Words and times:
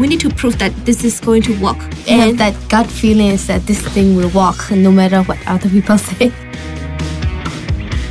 we 0.00 0.08
need 0.08 0.20
to 0.20 0.30
prove 0.30 0.58
that 0.58 0.74
this 0.86 1.04
is 1.04 1.20
going 1.20 1.42
to 1.42 1.52
work. 1.62 1.76
And 2.08 2.38
that 2.38 2.54
gut 2.70 2.86
feeling 2.86 3.28
is 3.28 3.46
that 3.48 3.66
this 3.66 3.86
thing 3.88 4.16
will 4.16 4.30
work 4.30 4.70
no 4.70 4.90
matter 4.90 5.22
what 5.24 5.38
other 5.46 5.68
people 5.68 5.98
say. 6.10 6.32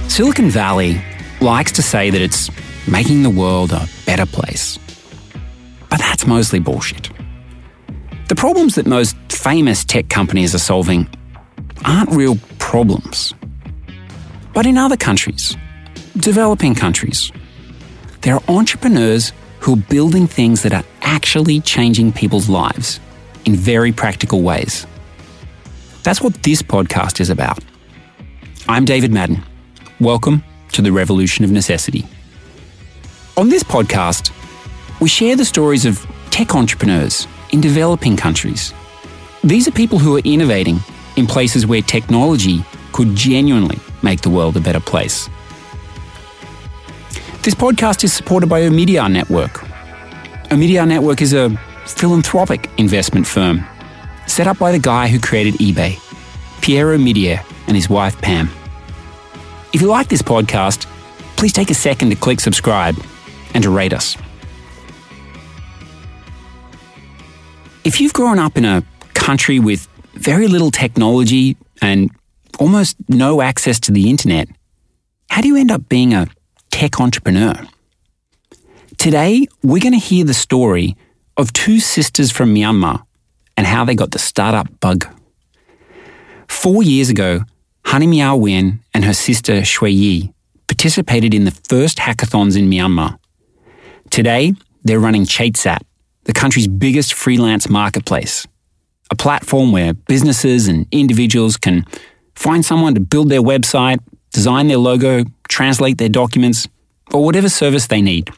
Silicon 0.07 0.49
Valley 0.49 1.02
likes 1.41 1.71
to 1.71 1.81
say 1.81 2.12
that 2.12 2.21
it's 2.21 2.52
making 2.88 3.23
the 3.23 3.29
world 3.29 3.71
a 3.71 3.88
better 4.05 4.28
place. 4.28 4.78
But 5.89 6.00
that's 6.00 6.28
mostly 6.28 6.60
bullshit. 6.60 7.10
The 8.28 8.36
problems 8.36 8.75
that 8.75 8.86
most 8.86 9.15
famous 9.32 9.83
tech 9.83 10.10
companies 10.10 10.54
are 10.54 10.60
solving 10.60 11.10
aren't 11.86 12.11
real 12.11 12.37
problems. 12.60 13.33
But 14.54 14.68
in 14.68 14.78
other 14.78 14.97
countries, 14.97 15.57
developing 16.18 16.75
countries, 16.75 17.32
there 18.21 18.36
are 18.36 18.43
entrepreneurs 18.47 19.32
who 19.60 19.74
are 19.74 19.83
building 19.89 20.28
things 20.28 20.61
that 20.64 20.74
are 20.74 20.83
actually 21.02 21.60
changing 21.62 22.12
people's 22.12 22.50
lives 22.50 23.00
in 23.46 23.56
very 23.56 23.92
practical 23.92 24.42
ways. 24.42 24.86
That's 26.04 26.22
what 26.22 26.44
this 26.44 26.62
podcast 26.62 27.20
is 27.20 27.30
about. 27.30 27.64
I'm 28.68 28.86
David 28.86 29.12
Madden. 29.12 29.44
Welcome 30.00 30.44
to 30.72 30.82
the 30.82 30.92
Revolution 30.92 31.44
of 31.44 31.52
Necessity. 31.52 32.06
On 33.38 33.50
this 33.50 33.64
podcast, 33.64 34.31
we 35.00 35.09
share 35.09 35.36
the 35.36 35.45
stories 35.45 35.86
of 35.86 36.06
tech 36.30 36.56
entrepreneurs 36.56 37.28
in 37.52 37.61
developing 37.61 38.16
countries. 38.16 38.73
These 39.44 39.67
are 39.67 39.72
people 39.72 40.00
who 40.00 40.17
are 40.17 40.22
innovating 40.23 40.80
in 41.16 41.25
places 41.25 41.66
where 41.66 41.81
technology 41.81 42.64
could 42.92 43.16
genuinely 43.16 43.80
make 44.03 44.22
the 44.22 44.30
world 44.30 44.58
a 44.58 44.61
better 44.61 44.80
place. 44.80 45.30
This 47.42 47.56
podcast 47.56 48.03
is 48.03 48.11
supported 48.14 48.47
by 48.47 48.61
Omidyar 48.61 49.11
Network. 49.11 49.64
Omidyar 50.50 50.88
Network 50.88 51.22
is 51.22 51.34
a 51.34 51.52
philanthropic 51.86 52.72
investment 52.78 53.28
firm 53.28 53.64
set 54.25 54.47
up 54.47 54.58
by 54.58 54.72
the 54.72 54.80
guy 54.80 55.08
who 55.08 55.19
created 55.19 55.53
eBay, 55.56 56.00
Pierre 56.61 56.88
Omidyar 56.88 57.45
and 57.67 57.75
his 57.75 57.88
wife 57.88 58.19
Pam. 58.19 58.50
If 59.73 59.81
you 59.81 59.88
like 59.88 60.09
this 60.09 60.23
podcast, 60.23 60.88
please 61.36 61.53
take 61.53 61.69
a 61.69 61.75
second 61.75 62.09
to 62.09 62.16
click 62.16 62.39
subscribe 62.39 62.95
and 63.53 63.64
to 63.64 63.69
rate 63.69 63.94
us. 63.94 64.17
If 67.84 68.02
you've 68.02 68.13
grown 68.13 68.39
up 68.39 68.58
in 68.58 68.66
a 68.66 68.84
country 69.13 69.59
with 69.59 69.88
very 70.13 70.47
little 70.47 70.72
technology 70.72 71.58
and 71.80 72.09
almost 72.58 72.97
no 73.08 73.41
access 73.41 73.80
to 73.81 73.91
the 73.91 74.09
internet, 74.09 74.47
how 75.30 75.41
do 75.41 75.47
you 75.47 75.58
end 75.58 75.69
up 75.69 75.88
being 75.89 76.16
a 76.16 76.25
tech 76.72 77.00
entrepreneur? 77.00 77.53
Today, 79.00 79.47
we're 79.64 79.80
going 79.80 79.94
to 79.94 79.97
hear 79.97 80.25
the 80.25 80.33
story 80.33 80.97
of 81.38 81.53
two 81.53 81.80
sisters 81.80 82.33
from 82.33 82.53
Myanmar 82.53 83.06
and 83.56 83.66
how 83.66 83.86
they 83.86 83.95
got 83.95 84.11
the 84.11 84.19
startup 84.19 84.67
bug. 84.81 85.08
Four 86.50 86.83
years 86.83 87.09
ago, 87.09 87.45
Honey 87.86 88.08
Mya 88.08 88.36
Win 88.36 88.81
and 88.94 89.06
her 89.06 89.14
sister 89.14 89.61
Shwe 89.61 89.94
Yee 89.94 90.33
participated 90.67 91.33
in 91.33 91.45
the 91.45 91.52
first 91.69 92.00
hackathons 92.00 92.58
in 92.58 92.69
Myanmar. 92.69 93.17
Today, 94.09 94.52
they're 94.83 95.00
running 95.00 95.25
Chate 95.25 95.56
Sat, 95.56 95.81
the 96.25 96.34
country's 96.34 96.67
biggest 96.67 97.13
freelance 97.13 97.69
marketplace, 97.69 98.45
a 99.11 99.16
platform 99.16 99.72
where 99.72 99.94
businesses 99.94 100.67
and 100.67 100.86
individuals 100.91 101.56
can 101.56 101.86
find 102.36 102.66
someone 102.66 102.95
to 102.95 103.00
build 103.00 103.30
their 103.30 103.41
website, 103.41 104.00
design 104.34 104.67
their 104.67 104.78
logo, 104.78 105.23
translate 105.47 106.00
their 106.00 106.09
documents, 106.09 106.67
or 107.13 107.23
whatever 107.23 107.47
service 107.47 107.88
they 107.88 108.02
need. 108.02 108.30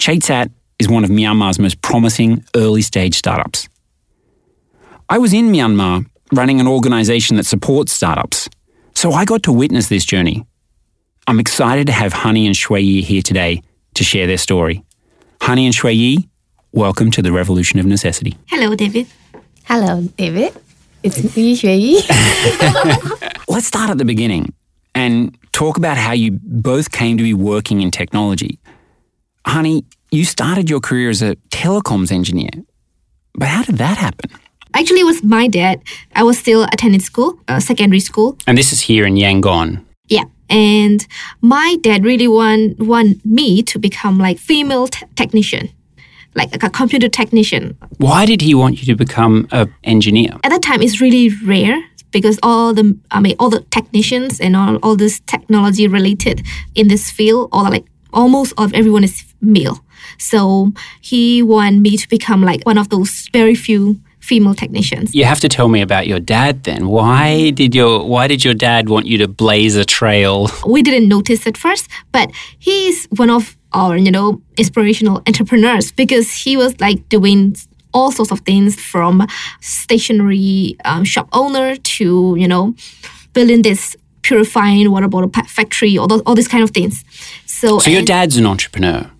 Chate 0.00 0.24
Sat 0.24 0.50
is 0.78 0.88
one 0.88 1.04
of 1.04 1.10
Myanmar's 1.10 1.58
most 1.58 1.82
promising 1.82 2.42
early 2.56 2.80
stage 2.80 3.14
startups. 3.14 3.68
I 5.10 5.18
was 5.18 5.34
in 5.34 5.52
Myanmar 5.52 6.06
running 6.32 6.58
an 6.58 6.66
organization 6.66 7.36
that 7.36 7.44
supports 7.44 7.92
startups, 7.92 8.48
so 8.94 9.12
I 9.12 9.26
got 9.26 9.42
to 9.42 9.52
witness 9.52 9.90
this 9.90 10.06
journey. 10.06 10.46
I'm 11.26 11.38
excited 11.38 11.86
to 11.88 11.92
have 11.92 12.14
Honey 12.14 12.46
and 12.46 12.54
Shwe 12.54 12.82
Yee 12.82 13.02
here 13.02 13.20
today 13.20 13.62
to 13.92 14.02
share 14.02 14.26
their 14.26 14.38
story. 14.38 14.82
Honey 15.42 15.66
and 15.66 15.74
Shwe 15.74 15.94
Yee, 15.94 16.30
welcome 16.72 17.10
to 17.10 17.20
the 17.20 17.30
Revolution 17.30 17.78
of 17.78 17.84
Necessity. 17.84 18.38
Hello, 18.48 18.74
David. 18.74 19.06
Hello, 19.64 20.00
David. 20.16 20.56
It's 21.02 21.36
me, 21.36 21.54
Shwe 21.54 21.78
Yee. 21.78 23.28
Let's 23.48 23.66
start 23.66 23.90
at 23.90 23.98
the 23.98 24.06
beginning 24.06 24.54
and 24.94 25.36
talk 25.52 25.76
about 25.76 25.98
how 25.98 26.12
you 26.12 26.38
both 26.42 26.90
came 26.90 27.18
to 27.18 27.22
be 27.22 27.34
working 27.34 27.82
in 27.82 27.90
technology. 27.90 28.58
Honey, 29.50 29.84
you 30.12 30.24
started 30.24 30.70
your 30.70 30.78
career 30.78 31.10
as 31.10 31.22
a 31.22 31.34
telecoms 31.50 32.12
engineer, 32.12 32.50
but 33.34 33.48
how 33.48 33.64
did 33.64 33.78
that 33.78 33.98
happen? 33.98 34.30
Actually, 34.74 35.00
it 35.00 35.06
was 35.06 35.24
my 35.24 35.48
dad. 35.48 35.82
I 36.14 36.22
was 36.22 36.38
still 36.38 36.62
attending 36.72 37.00
school, 37.00 37.36
uh, 37.48 37.58
secondary 37.58 37.98
school. 37.98 38.38
And 38.46 38.56
this 38.56 38.72
is 38.72 38.80
here 38.80 39.04
in 39.04 39.16
Yangon. 39.16 39.84
Yeah. 40.06 40.22
And 40.48 41.04
my 41.40 41.76
dad 41.80 42.04
really 42.04 42.28
want, 42.28 42.78
want 42.78 43.26
me 43.26 43.60
to 43.64 43.78
become 43.80 44.20
like 44.20 44.38
female 44.38 44.86
t- 44.86 45.04
technician, 45.16 45.68
like 46.36 46.54
a 46.62 46.70
computer 46.70 47.08
technician. 47.08 47.76
Why 47.98 48.26
did 48.26 48.42
he 48.42 48.54
want 48.54 48.78
you 48.78 48.86
to 48.86 48.94
become 48.94 49.48
an 49.50 49.74
engineer? 49.82 50.34
At 50.44 50.50
that 50.50 50.62
time, 50.62 50.80
it's 50.80 51.00
really 51.00 51.28
rare 51.44 51.82
because 52.12 52.38
all 52.44 52.72
the 52.72 52.96
I 53.10 53.18
mean 53.18 53.34
all 53.40 53.50
the 53.50 53.62
technicians 53.72 54.38
and 54.38 54.54
all, 54.54 54.76
all 54.76 54.94
this 54.94 55.18
technology 55.26 55.88
related 55.88 56.46
in 56.76 56.86
this 56.86 57.10
field, 57.10 57.48
all 57.50 57.64
like 57.64 57.86
almost 58.12 58.52
of 58.56 58.72
everyone 58.74 59.02
is 59.02 59.29
male. 59.40 59.84
So 60.18 60.72
he 61.00 61.42
want 61.42 61.80
me 61.80 61.96
to 61.96 62.08
become 62.08 62.42
like 62.42 62.64
one 62.64 62.78
of 62.78 62.88
those 62.88 63.28
very 63.32 63.54
few 63.54 64.00
female 64.20 64.54
technicians. 64.54 65.14
You 65.14 65.24
have 65.24 65.40
to 65.40 65.48
tell 65.48 65.68
me 65.68 65.80
about 65.80 66.06
your 66.06 66.20
dad 66.20 66.64
then. 66.64 66.88
Why 66.88 67.50
did 67.50 67.74
your 67.74 68.06
why 68.06 68.26
did 68.28 68.44
your 68.44 68.54
dad 68.54 68.88
want 68.88 69.06
you 69.06 69.18
to 69.18 69.28
blaze 69.28 69.76
a 69.76 69.84
trail? 69.84 70.48
We 70.66 70.82
didn't 70.82 71.08
notice 71.08 71.46
at 71.46 71.56
first, 71.56 71.88
but 72.12 72.30
he's 72.58 73.06
one 73.16 73.30
of 73.30 73.56
our, 73.72 73.96
you 73.96 74.10
know, 74.10 74.42
inspirational 74.56 75.22
entrepreneurs 75.26 75.92
because 75.92 76.32
he 76.32 76.56
was 76.56 76.78
like 76.80 77.08
doing 77.08 77.56
all 77.92 78.12
sorts 78.12 78.30
of 78.30 78.40
things 78.40 78.80
from 78.80 79.26
stationary 79.60 80.76
um, 80.84 81.04
shop 81.04 81.28
owner 81.32 81.76
to, 81.76 82.36
you 82.38 82.46
know, 82.46 82.74
building 83.32 83.62
this 83.62 83.96
purifying 84.22 84.90
water 84.90 85.08
bottle 85.08 85.30
factory, 85.46 85.96
all, 85.98 86.06
those, 86.06 86.22
all 86.26 86.34
these 86.34 86.48
kind 86.48 86.62
of 86.62 86.70
things. 86.70 87.04
So, 87.46 87.78
so 87.78 87.90
your 87.90 88.02
dad's 88.02 88.36
an 88.36 88.46
entrepreneur? 88.46 89.10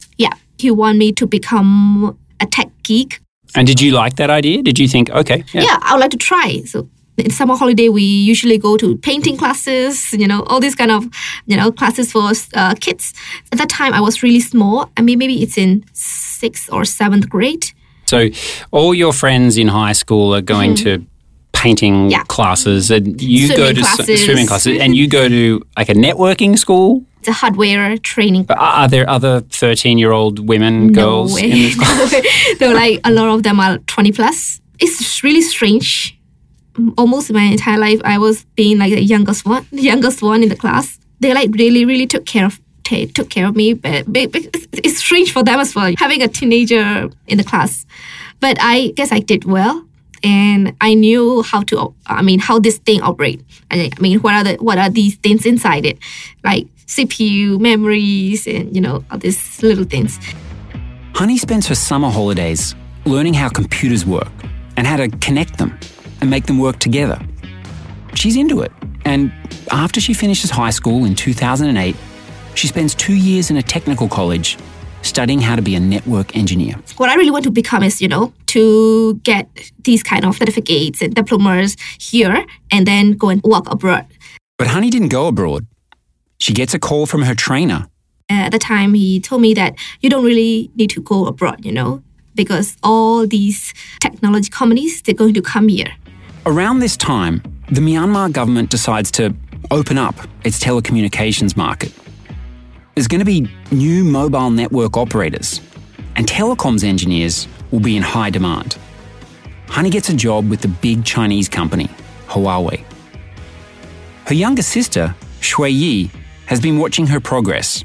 He 0.60 0.70
wanted 0.70 0.98
me 0.98 1.12
to 1.12 1.26
become 1.26 2.16
a 2.40 2.46
tech 2.46 2.68
geek. 2.82 3.20
And 3.54 3.66
did 3.66 3.80
you 3.80 3.92
like 3.92 4.16
that 4.16 4.30
idea? 4.30 4.62
Did 4.62 4.78
you 4.78 4.88
think, 4.88 5.10
okay, 5.10 5.44
yeah, 5.52 5.62
yeah 5.62 5.78
I 5.82 5.94
would 5.94 6.00
like 6.00 6.10
to 6.12 6.16
try. 6.16 6.62
So 6.66 6.88
in 7.16 7.30
summer 7.30 7.56
holiday, 7.56 7.88
we 7.88 8.02
usually 8.02 8.58
go 8.58 8.76
to 8.76 8.96
painting 8.98 9.36
classes, 9.36 10.12
you 10.12 10.26
know, 10.26 10.42
all 10.44 10.60
these 10.60 10.74
kind 10.74 10.90
of, 10.90 11.06
you 11.46 11.56
know, 11.56 11.72
classes 11.72 12.12
for 12.12 12.30
uh, 12.54 12.74
kids. 12.74 13.14
At 13.52 13.58
that 13.58 13.68
time, 13.68 13.92
I 13.92 14.00
was 14.00 14.22
really 14.22 14.40
small. 14.40 14.90
I 14.96 15.02
mean, 15.02 15.18
maybe 15.18 15.42
it's 15.42 15.58
in 15.58 15.84
sixth 15.92 16.72
or 16.72 16.84
seventh 16.84 17.28
grade. 17.28 17.66
So 18.06 18.28
all 18.70 18.94
your 18.94 19.12
friends 19.12 19.56
in 19.56 19.68
high 19.68 19.92
school 19.92 20.34
are 20.34 20.42
going 20.42 20.74
mm-hmm. 20.74 21.00
to 21.00 21.06
painting 21.52 22.10
yeah. 22.10 22.24
classes 22.24 22.90
and 22.90 23.20
you 23.20 23.46
swimming 23.46 23.66
go 23.66 23.72
to 23.72 23.80
classes. 23.80 24.24
swimming 24.24 24.46
classes 24.46 24.78
and 24.80 24.96
you 24.96 25.06
go 25.06 25.28
to 25.28 25.62
like 25.76 25.90
a 25.90 25.94
networking 25.94 26.58
school 26.58 27.04
it's 27.20 27.28
a 27.28 27.32
hardware 27.32 27.98
training. 27.98 28.44
But 28.44 28.58
are 28.58 28.88
there 28.88 29.08
other 29.08 29.40
13 29.40 29.98
year 29.98 30.10
old 30.12 30.48
women, 30.48 30.88
no 30.88 30.92
girls 30.92 31.34
way. 31.34 31.44
in 31.44 31.50
this 31.50 31.74
class? 31.78 32.14
no 32.60 32.72
like 32.72 33.00
a 33.04 33.12
lot 33.12 33.28
of 33.28 33.42
them 33.42 33.60
are 33.60 33.78
20 33.78 34.12
plus. 34.12 34.60
It's 34.78 35.22
really 35.22 35.42
strange. 35.42 36.18
Almost 36.96 37.30
my 37.32 37.42
entire 37.42 37.78
life, 37.78 38.00
I 38.04 38.16
was 38.18 38.44
being 38.56 38.78
like 38.78 38.94
the 38.94 39.02
youngest 39.02 39.44
one, 39.44 39.66
the 39.70 39.82
youngest 39.82 40.22
one 40.22 40.42
in 40.42 40.48
the 40.48 40.56
class. 40.56 40.98
They 41.20 41.34
like 41.34 41.50
really, 41.52 41.84
really 41.84 42.06
took 42.06 42.24
care 42.24 42.46
of 42.46 42.58
took 43.14 43.30
care 43.30 43.46
of 43.46 43.54
me, 43.54 43.72
but, 43.72 44.12
but 44.12 44.30
it's 44.72 44.98
strange 44.98 45.32
for 45.32 45.44
them 45.44 45.60
as 45.60 45.76
well, 45.76 45.94
having 45.96 46.22
a 46.22 46.26
teenager 46.26 47.08
in 47.28 47.38
the 47.38 47.44
class. 47.44 47.86
But 48.40 48.56
I 48.58 48.88
guess 48.96 49.12
I 49.12 49.20
did 49.20 49.44
well 49.44 49.86
and 50.24 50.74
I 50.80 50.94
knew 50.94 51.42
how 51.42 51.62
to 51.64 51.94
I 52.06 52.22
mean 52.22 52.40
how 52.40 52.58
this 52.58 52.78
thing 52.78 53.00
operate. 53.02 53.42
I 53.70 53.90
mean 54.00 54.18
what 54.20 54.34
are 54.34 54.44
the 54.44 54.54
what 54.56 54.78
are 54.78 54.90
these 54.90 55.16
things 55.16 55.46
inside 55.46 55.86
it? 55.86 55.98
Like 56.42 56.66
CPU, 56.90 57.60
memories 57.60 58.46
and 58.46 58.74
you 58.74 58.80
know 58.80 59.04
all 59.10 59.18
these 59.18 59.62
little 59.62 59.84
things. 59.84 60.18
Honey 61.14 61.38
spends 61.38 61.66
her 61.68 61.74
summer 61.74 62.10
holidays 62.10 62.74
learning 63.04 63.34
how 63.34 63.48
computers 63.48 64.04
work 64.04 64.32
and 64.76 64.86
how 64.86 64.96
to 64.96 65.08
connect 65.18 65.58
them 65.58 65.78
and 66.20 66.28
make 66.28 66.46
them 66.46 66.58
work 66.58 66.78
together. 66.78 67.18
She's 68.14 68.36
into 68.36 68.60
it. 68.60 68.72
And 69.04 69.32
after 69.70 70.00
she 70.00 70.14
finishes 70.14 70.50
high 70.50 70.70
school 70.70 71.04
in 71.04 71.14
2008, 71.14 71.96
she 72.54 72.66
spends 72.66 72.94
two 72.94 73.14
years 73.14 73.50
in 73.50 73.56
a 73.56 73.62
technical 73.62 74.08
college 74.08 74.58
studying 75.02 75.40
how 75.40 75.56
to 75.56 75.62
be 75.62 75.74
a 75.74 75.80
network 75.80 76.36
engineer. 76.36 76.74
What 76.96 77.08
I 77.08 77.14
really 77.14 77.30
want 77.30 77.44
to 77.44 77.50
become 77.50 77.82
is, 77.82 78.02
you 78.02 78.08
know, 78.08 78.32
to 78.46 79.14
get 79.22 79.46
these 79.84 80.02
kind 80.02 80.24
of 80.24 80.36
certificates 80.36 81.00
and 81.00 81.14
diplomas 81.14 81.76
here 81.98 82.44
and 82.70 82.86
then 82.86 83.12
go 83.12 83.28
and 83.28 83.40
work 83.42 83.70
abroad. 83.70 84.06
But 84.58 84.66
Honey 84.66 84.90
didn't 84.90 85.08
go 85.08 85.28
abroad. 85.28 85.66
She 86.40 86.54
gets 86.54 86.74
a 86.74 86.78
call 86.78 87.06
from 87.06 87.22
her 87.22 87.34
trainer. 87.34 87.86
At 88.30 88.50
the 88.50 88.58
time, 88.58 88.94
he 88.94 89.20
told 89.20 89.42
me 89.42 89.54
that 89.54 89.76
you 90.00 90.08
don't 90.08 90.24
really 90.24 90.70
need 90.74 90.90
to 90.90 91.02
go 91.02 91.26
abroad, 91.26 91.64
you 91.64 91.72
know, 91.72 92.02
because 92.34 92.76
all 92.82 93.26
these 93.26 93.74
technology 94.00 94.48
companies 94.48 95.02
they're 95.02 95.14
going 95.14 95.34
to 95.34 95.42
come 95.42 95.68
here. 95.68 95.92
Around 96.46 96.78
this 96.78 96.96
time, 96.96 97.42
the 97.70 97.82
Myanmar 97.82 98.32
government 98.32 98.70
decides 98.70 99.10
to 99.12 99.34
open 99.70 99.98
up 99.98 100.14
its 100.42 100.58
telecommunications 100.58 101.56
market. 101.56 101.92
There's 102.94 103.08
going 103.08 103.18
to 103.18 103.26
be 103.26 103.48
new 103.70 104.02
mobile 104.02 104.50
network 104.50 104.96
operators, 104.96 105.60
and 106.16 106.26
telecoms 106.26 106.84
engineers 106.84 107.46
will 107.70 107.80
be 107.80 107.96
in 107.96 108.02
high 108.02 108.30
demand. 108.30 108.78
Honey 109.68 109.90
gets 109.90 110.08
a 110.08 110.14
job 110.14 110.48
with 110.48 110.62
the 110.62 110.68
big 110.68 111.04
Chinese 111.04 111.48
company, 111.48 111.88
Huawei. 112.28 112.82
Her 114.26 114.34
younger 114.34 114.62
sister, 114.62 115.14
Shwe 115.40 115.70
Yee, 115.72 116.10
has 116.50 116.60
been 116.60 116.78
watching 116.80 117.06
her 117.06 117.20
progress, 117.20 117.84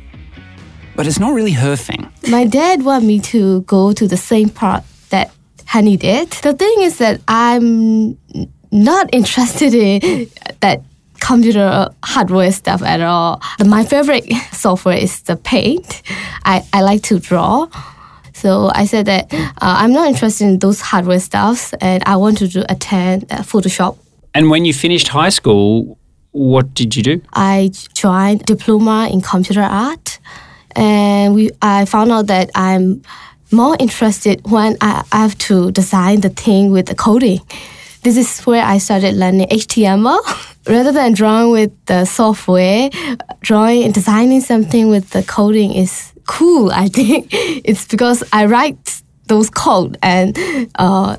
but 0.95 1.05
it's 1.05 1.19
not 1.19 1.33
really 1.35 1.51
her 1.51 1.75
thing. 1.75 2.09
My 2.29 2.45
dad 2.45 2.83
wanted 2.83 3.05
me 3.05 3.19
to 3.19 3.61
go 3.61 3.93
to 3.93 4.07
the 4.07 4.17
same 4.17 4.49
part 4.49 4.83
that 5.11 5.31
Honey 5.67 5.97
did. 5.97 6.31
The 6.41 6.53
thing 6.53 6.81
is 6.81 6.97
that 6.97 7.21
I'm 7.27 8.17
not 8.71 9.13
interested 9.13 9.75
in 9.75 10.27
that 10.61 10.81
computer 11.19 11.89
hardware 12.03 12.51
stuff 12.51 12.81
at 12.81 13.01
all. 13.01 13.39
My 13.63 13.83
favorite 13.83 14.25
software 14.51 14.97
is 14.97 15.21
the 15.21 15.35
Paint. 15.35 16.01
I, 16.43 16.63
I 16.73 16.81
like 16.81 17.03
to 17.03 17.19
draw. 17.19 17.67
So 18.33 18.71
I 18.73 18.85
said 18.85 19.05
that 19.05 19.31
uh, 19.33 19.47
I'm 19.61 19.93
not 19.93 20.07
interested 20.07 20.45
in 20.45 20.59
those 20.59 20.81
hardware 20.81 21.19
stuffs 21.19 21.73
and 21.81 22.03
I 22.05 22.15
want 22.17 22.39
to 22.39 22.47
do, 22.47 22.63
attend 22.67 23.31
uh, 23.31 23.37
Photoshop. 23.43 23.97
And 24.33 24.49
when 24.49 24.65
you 24.65 24.73
finished 24.73 25.07
high 25.07 25.29
school, 25.29 25.97
what 26.35 26.73
did 26.73 26.97
you 26.97 27.01
do? 27.01 27.21
I 27.33 27.71
joined 27.93 28.45
diploma 28.45 29.09
in 29.11 29.21
computer 29.21 29.61
art 29.61 30.19
and 30.75 31.33
we 31.33 31.49
I 31.61 31.85
found 31.85 32.11
out 32.11 32.27
that 32.27 32.51
I'm 32.53 33.01
more 33.51 33.77
interested 33.79 34.41
when 34.43 34.75
I 34.81 35.05
have 35.13 35.37
to 35.47 35.71
design 35.71 36.19
the 36.21 36.29
thing 36.29 36.71
with 36.71 36.87
the 36.87 36.95
coding. 36.95 37.39
This 38.03 38.17
is 38.17 38.41
where 38.41 38.63
I 38.63 38.79
started 38.79 39.15
learning 39.15 39.47
HTML. 39.47 40.19
Rather 40.67 40.91
than 40.91 41.13
drawing 41.13 41.51
with 41.51 41.71
the 41.85 42.03
software, 42.05 42.89
drawing 43.39 43.83
and 43.83 43.93
designing 43.93 44.41
something 44.41 44.89
with 44.89 45.11
the 45.11 45.23
coding 45.23 45.73
is 45.73 46.11
cool. 46.27 46.69
I 46.71 46.89
think 46.89 47.29
it's 47.31 47.87
because 47.87 48.23
I 48.33 48.45
write 48.45 49.01
those 49.27 49.49
code 49.49 49.97
and 50.01 50.37
uh, 50.75 51.15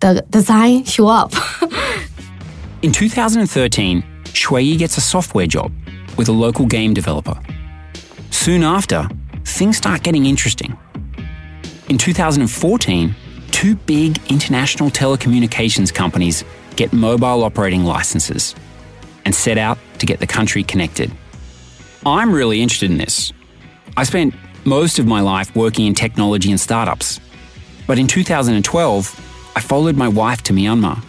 the 0.00 0.24
design 0.30 0.84
show 0.84 1.08
up. 1.08 1.34
In 2.82 2.92
2013, 2.92 4.13
Shwe 4.34 4.76
gets 4.76 4.96
a 4.96 5.00
software 5.00 5.46
job 5.46 5.72
with 6.18 6.28
a 6.28 6.32
local 6.32 6.66
game 6.66 6.92
developer. 6.92 7.40
Soon 8.30 8.62
after, 8.62 9.08
things 9.44 9.76
start 9.76 10.02
getting 10.02 10.26
interesting. 10.26 10.76
In 11.88 11.98
2014, 11.98 13.14
two 13.52 13.76
big 13.76 14.20
international 14.30 14.90
telecommunications 14.90 15.94
companies 15.94 16.44
get 16.76 16.92
mobile 16.92 17.44
operating 17.44 17.84
licenses 17.84 18.54
and 19.24 19.34
set 19.34 19.56
out 19.56 19.78
to 19.98 20.06
get 20.06 20.20
the 20.20 20.26
country 20.26 20.62
connected. 20.62 21.10
I'm 22.04 22.32
really 22.32 22.60
interested 22.60 22.90
in 22.90 22.98
this. 22.98 23.32
I 23.96 24.04
spent 24.04 24.34
most 24.64 24.98
of 24.98 25.06
my 25.06 25.20
life 25.20 25.54
working 25.54 25.86
in 25.86 25.94
technology 25.94 26.50
and 26.50 26.60
startups. 26.60 27.20
But 27.86 27.98
in 27.98 28.06
2012, 28.06 29.52
I 29.56 29.60
followed 29.60 29.96
my 29.96 30.08
wife 30.08 30.42
to 30.42 30.52
Myanmar. 30.52 31.02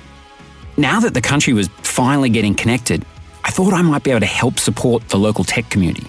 Now 0.78 1.00
that 1.00 1.14
the 1.14 1.22
country 1.22 1.54
was 1.54 1.70
finally 1.82 2.30
getting 2.30 2.54
connected, 2.54 3.06
I 3.46 3.52
thought 3.52 3.74
I 3.74 3.82
might 3.84 4.04
be 4.04 4.10
able 4.10 4.22
to 4.22 4.26
help 4.26 4.58
support 4.58 5.08
the 5.10 5.18
local 5.18 5.44
tech 5.44 5.70
community. 5.70 6.08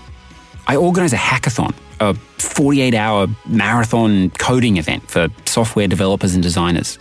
I 0.66 0.76
organised 0.76 1.12
a 1.12 1.18
hackathon, 1.18 1.74
a 2.00 2.14
48 2.38 2.94
hour 2.94 3.26
marathon 3.46 4.30
coding 4.30 4.78
event 4.78 5.08
for 5.08 5.28
software 5.44 5.86
developers 5.86 6.34
and 6.34 6.42
designers. 6.42 6.98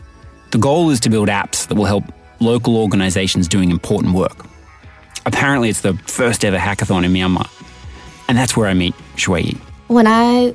The 0.51 0.57
goal 0.57 0.89
is 0.89 0.99
to 1.01 1.09
build 1.09 1.29
apps 1.29 1.67
that 1.67 1.75
will 1.75 1.85
help 1.85 2.03
local 2.41 2.77
organisations 2.77 3.47
doing 3.47 3.71
important 3.71 4.13
work. 4.13 4.45
Apparently, 5.25 5.69
it's 5.69 5.81
the 5.81 5.93
first 6.05 6.43
ever 6.43 6.57
hackathon 6.57 7.05
in 7.05 7.13
Myanmar. 7.13 7.49
And 8.27 8.37
that's 8.37 8.57
where 8.57 8.67
I 8.67 8.73
meet 8.73 8.93
Shwe. 9.15 9.57
When 9.87 10.05
I 10.05 10.53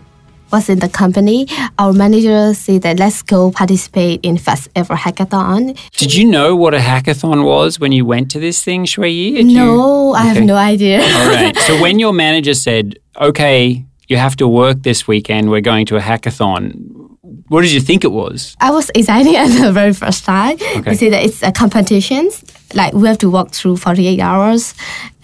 was 0.53 0.69
in 0.69 0.79
the 0.79 0.89
company, 0.89 1.47
our 1.79 1.93
manager 1.93 2.55
said 2.55 2.83
that 2.83 2.99
let's 2.99 3.23
go 3.23 3.51
participate 3.51 4.21
in 4.23 4.39
first 4.39 4.69
ever 4.75 4.95
hackathon. 4.95 5.79
Did 5.93 6.15
you 6.15 6.25
know 6.25 6.57
what 6.57 6.75
a 6.75 6.79
hackathon 6.79 7.45
was 7.45 7.79
when 7.79 7.93
you 7.93 8.05
went 8.05 8.31
to 8.33 8.41
this 8.41 8.63
thing, 8.63 8.85
Shwe? 8.85 9.45
No, 9.45 10.13
I 10.13 10.25
have 10.25 10.43
no 10.45 10.57
idea. 10.57 11.01
All 11.03 11.29
right. 11.29 11.57
So 11.57 11.81
when 11.81 11.99
your 11.99 12.13
manager 12.25 12.55
said, 12.55 12.99
"Okay, 13.21 13.85
you 14.09 14.17
have 14.17 14.37
to 14.37 14.49
work 14.49 14.83
this 14.83 15.07
weekend. 15.07 15.51
We're 15.51 15.61
going 15.61 15.87
to 15.87 15.97
a 15.97 16.01
hackathon," 16.01 17.01
what 17.49 17.63
did 17.63 17.73
you 17.73 17.81
think 17.81 18.05
it 18.05 18.13
was? 18.13 18.57
I 18.61 18.71
was 18.71 18.91
excited 18.95 19.35
at 19.45 19.49
the 19.49 19.73
very 19.73 19.93
first 19.93 20.25
time. 20.25 20.55
Okay. 20.55 20.81
They 20.83 20.95
say 20.95 21.09
that 21.11 21.23
it's 21.25 21.43
a 21.43 21.53
competition. 21.53 22.31
Like 22.75 22.95
we 22.95 23.09
have 23.09 23.19
to 23.19 23.31
walk 23.31 23.51
through 23.51 23.77
48 23.79 24.21
hours 24.21 24.75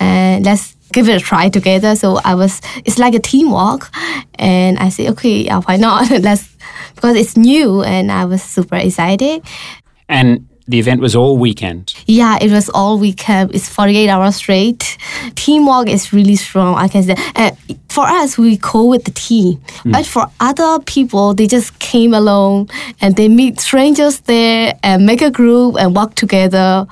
and 0.00 0.44
let's 0.44 0.75
give 0.92 1.08
it 1.08 1.16
a 1.16 1.20
try 1.20 1.48
together. 1.48 1.96
So 1.96 2.18
I 2.24 2.34
was, 2.34 2.60
it's 2.84 2.98
like 2.98 3.14
a 3.14 3.20
teamwork. 3.20 3.90
And 4.38 4.78
I 4.78 4.88
said, 4.88 5.10
okay, 5.12 5.44
yeah, 5.44 5.60
why 5.60 5.76
not? 5.76 6.10
let's, 6.20 6.48
because 6.94 7.16
it's 7.16 7.36
new 7.36 7.82
and 7.82 8.10
I 8.10 8.24
was 8.24 8.42
super 8.42 8.76
excited. 8.76 9.42
And 10.08 10.48
the 10.68 10.78
event 10.80 11.00
was 11.00 11.14
all 11.14 11.38
weekend. 11.38 11.94
Yeah, 12.06 12.38
it 12.40 12.50
was 12.50 12.68
all 12.70 12.98
weekend. 12.98 13.54
It's 13.54 13.68
48 13.68 14.08
hours 14.08 14.36
straight. 14.36 14.98
Teamwork 15.36 15.88
is 15.88 16.12
really 16.12 16.34
strong, 16.34 16.74
I 16.74 16.88
can 16.88 17.04
say. 17.04 17.14
And 17.36 17.56
for 17.88 18.04
us, 18.04 18.36
we 18.36 18.56
go 18.56 18.86
with 18.86 19.04
the 19.04 19.12
team. 19.12 19.60
Hmm. 19.82 19.92
But 19.92 20.06
for 20.06 20.26
other 20.40 20.80
people, 20.80 21.34
they 21.34 21.46
just 21.46 21.78
came 21.78 22.14
alone 22.14 22.68
and 23.00 23.14
they 23.14 23.28
meet 23.28 23.60
strangers 23.60 24.20
there 24.20 24.74
and 24.82 25.06
make 25.06 25.22
a 25.22 25.30
group 25.30 25.76
and 25.78 25.94
work 25.94 26.16
together 26.16 26.86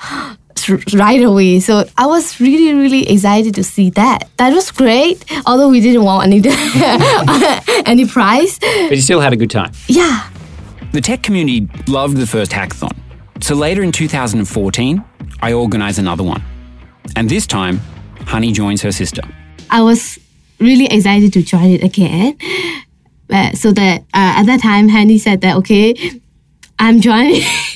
right 0.95 1.23
away. 1.23 1.61
So 1.61 1.85
I 1.97 2.07
was 2.07 2.41
really, 2.41 2.73
really 2.75 3.09
excited 3.09 3.55
to 3.55 3.65
see 3.65 3.91
that. 3.91 4.29
That 4.37 4.53
was 4.53 4.71
great, 4.71 5.25
although 5.47 5.69
we 5.69 5.81
didn't 5.81 6.03
want 6.05 6.27
any, 6.27 6.41
any 7.87 8.07
prize. 8.07 8.59
But 8.59 8.97
you 8.97 9.01
still 9.03 9.21
had 9.21 9.33
a 9.33 9.37
good 9.37 9.51
time. 9.51 9.73
Yeah, 9.89 10.29
The 10.93 11.01
tech 11.01 11.23
community 11.23 11.69
loved 11.89 12.17
the 12.17 12.27
first 12.27 12.53
hackathon. 12.53 12.97
So 13.41 13.55
later 13.55 13.83
in 13.83 13.93
2014, 13.93 15.05
I 15.43 15.53
organised 15.53 15.99
another 15.99 16.23
one. 16.25 16.43
And 17.17 17.29
this 17.29 17.47
time, 17.47 17.81
Honey 18.27 18.53
joins 18.53 18.81
her 18.83 18.93
sister. 18.93 19.23
I 19.71 19.83
was 19.83 20.19
really 20.61 20.87
excited 20.87 21.33
to 21.35 21.43
join 21.43 21.71
it 21.71 21.83
again. 21.83 22.39
Uh, 23.31 23.53
so 23.53 23.73
that 23.73 24.01
uh, 24.15 24.39
at 24.41 24.45
that 24.45 24.61
time, 24.63 24.89
Honey 24.89 25.19
said 25.19 25.41
that 25.43 25.57
okay, 25.57 25.95
I'm 26.79 27.01
joining. 27.01 27.43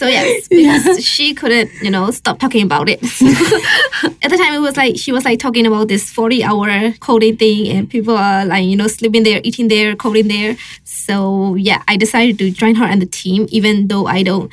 So 0.00 0.06
yes, 0.06 0.48
because 0.48 1.04
she 1.04 1.34
couldn't, 1.34 1.70
you 1.82 1.90
know, 1.90 2.10
stop 2.10 2.38
talking 2.38 2.62
about 2.62 2.88
it. 2.88 3.02
At 4.22 4.30
the 4.30 4.38
time, 4.38 4.54
it 4.54 4.60
was 4.60 4.74
like 4.74 4.96
she 4.96 5.12
was 5.12 5.26
like 5.26 5.38
talking 5.38 5.66
about 5.66 5.88
this 5.88 6.10
forty-hour 6.10 6.92
coding 7.00 7.36
thing, 7.36 7.68
and 7.68 7.90
people 7.90 8.16
are 8.16 8.46
like, 8.46 8.64
you 8.64 8.76
know, 8.76 8.86
sleeping 8.86 9.24
there, 9.24 9.42
eating 9.44 9.68
there, 9.68 9.94
coding 9.94 10.28
there. 10.28 10.56
So 10.84 11.54
yeah, 11.54 11.82
I 11.86 11.98
decided 11.98 12.38
to 12.38 12.50
join 12.50 12.76
her 12.76 12.86
and 12.86 13.02
the 13.02 13.06
team, 13.06 13.46
even 13.50 13.88
though 13.88 14.06
I 14.06 14.22
don't 14.22 14.50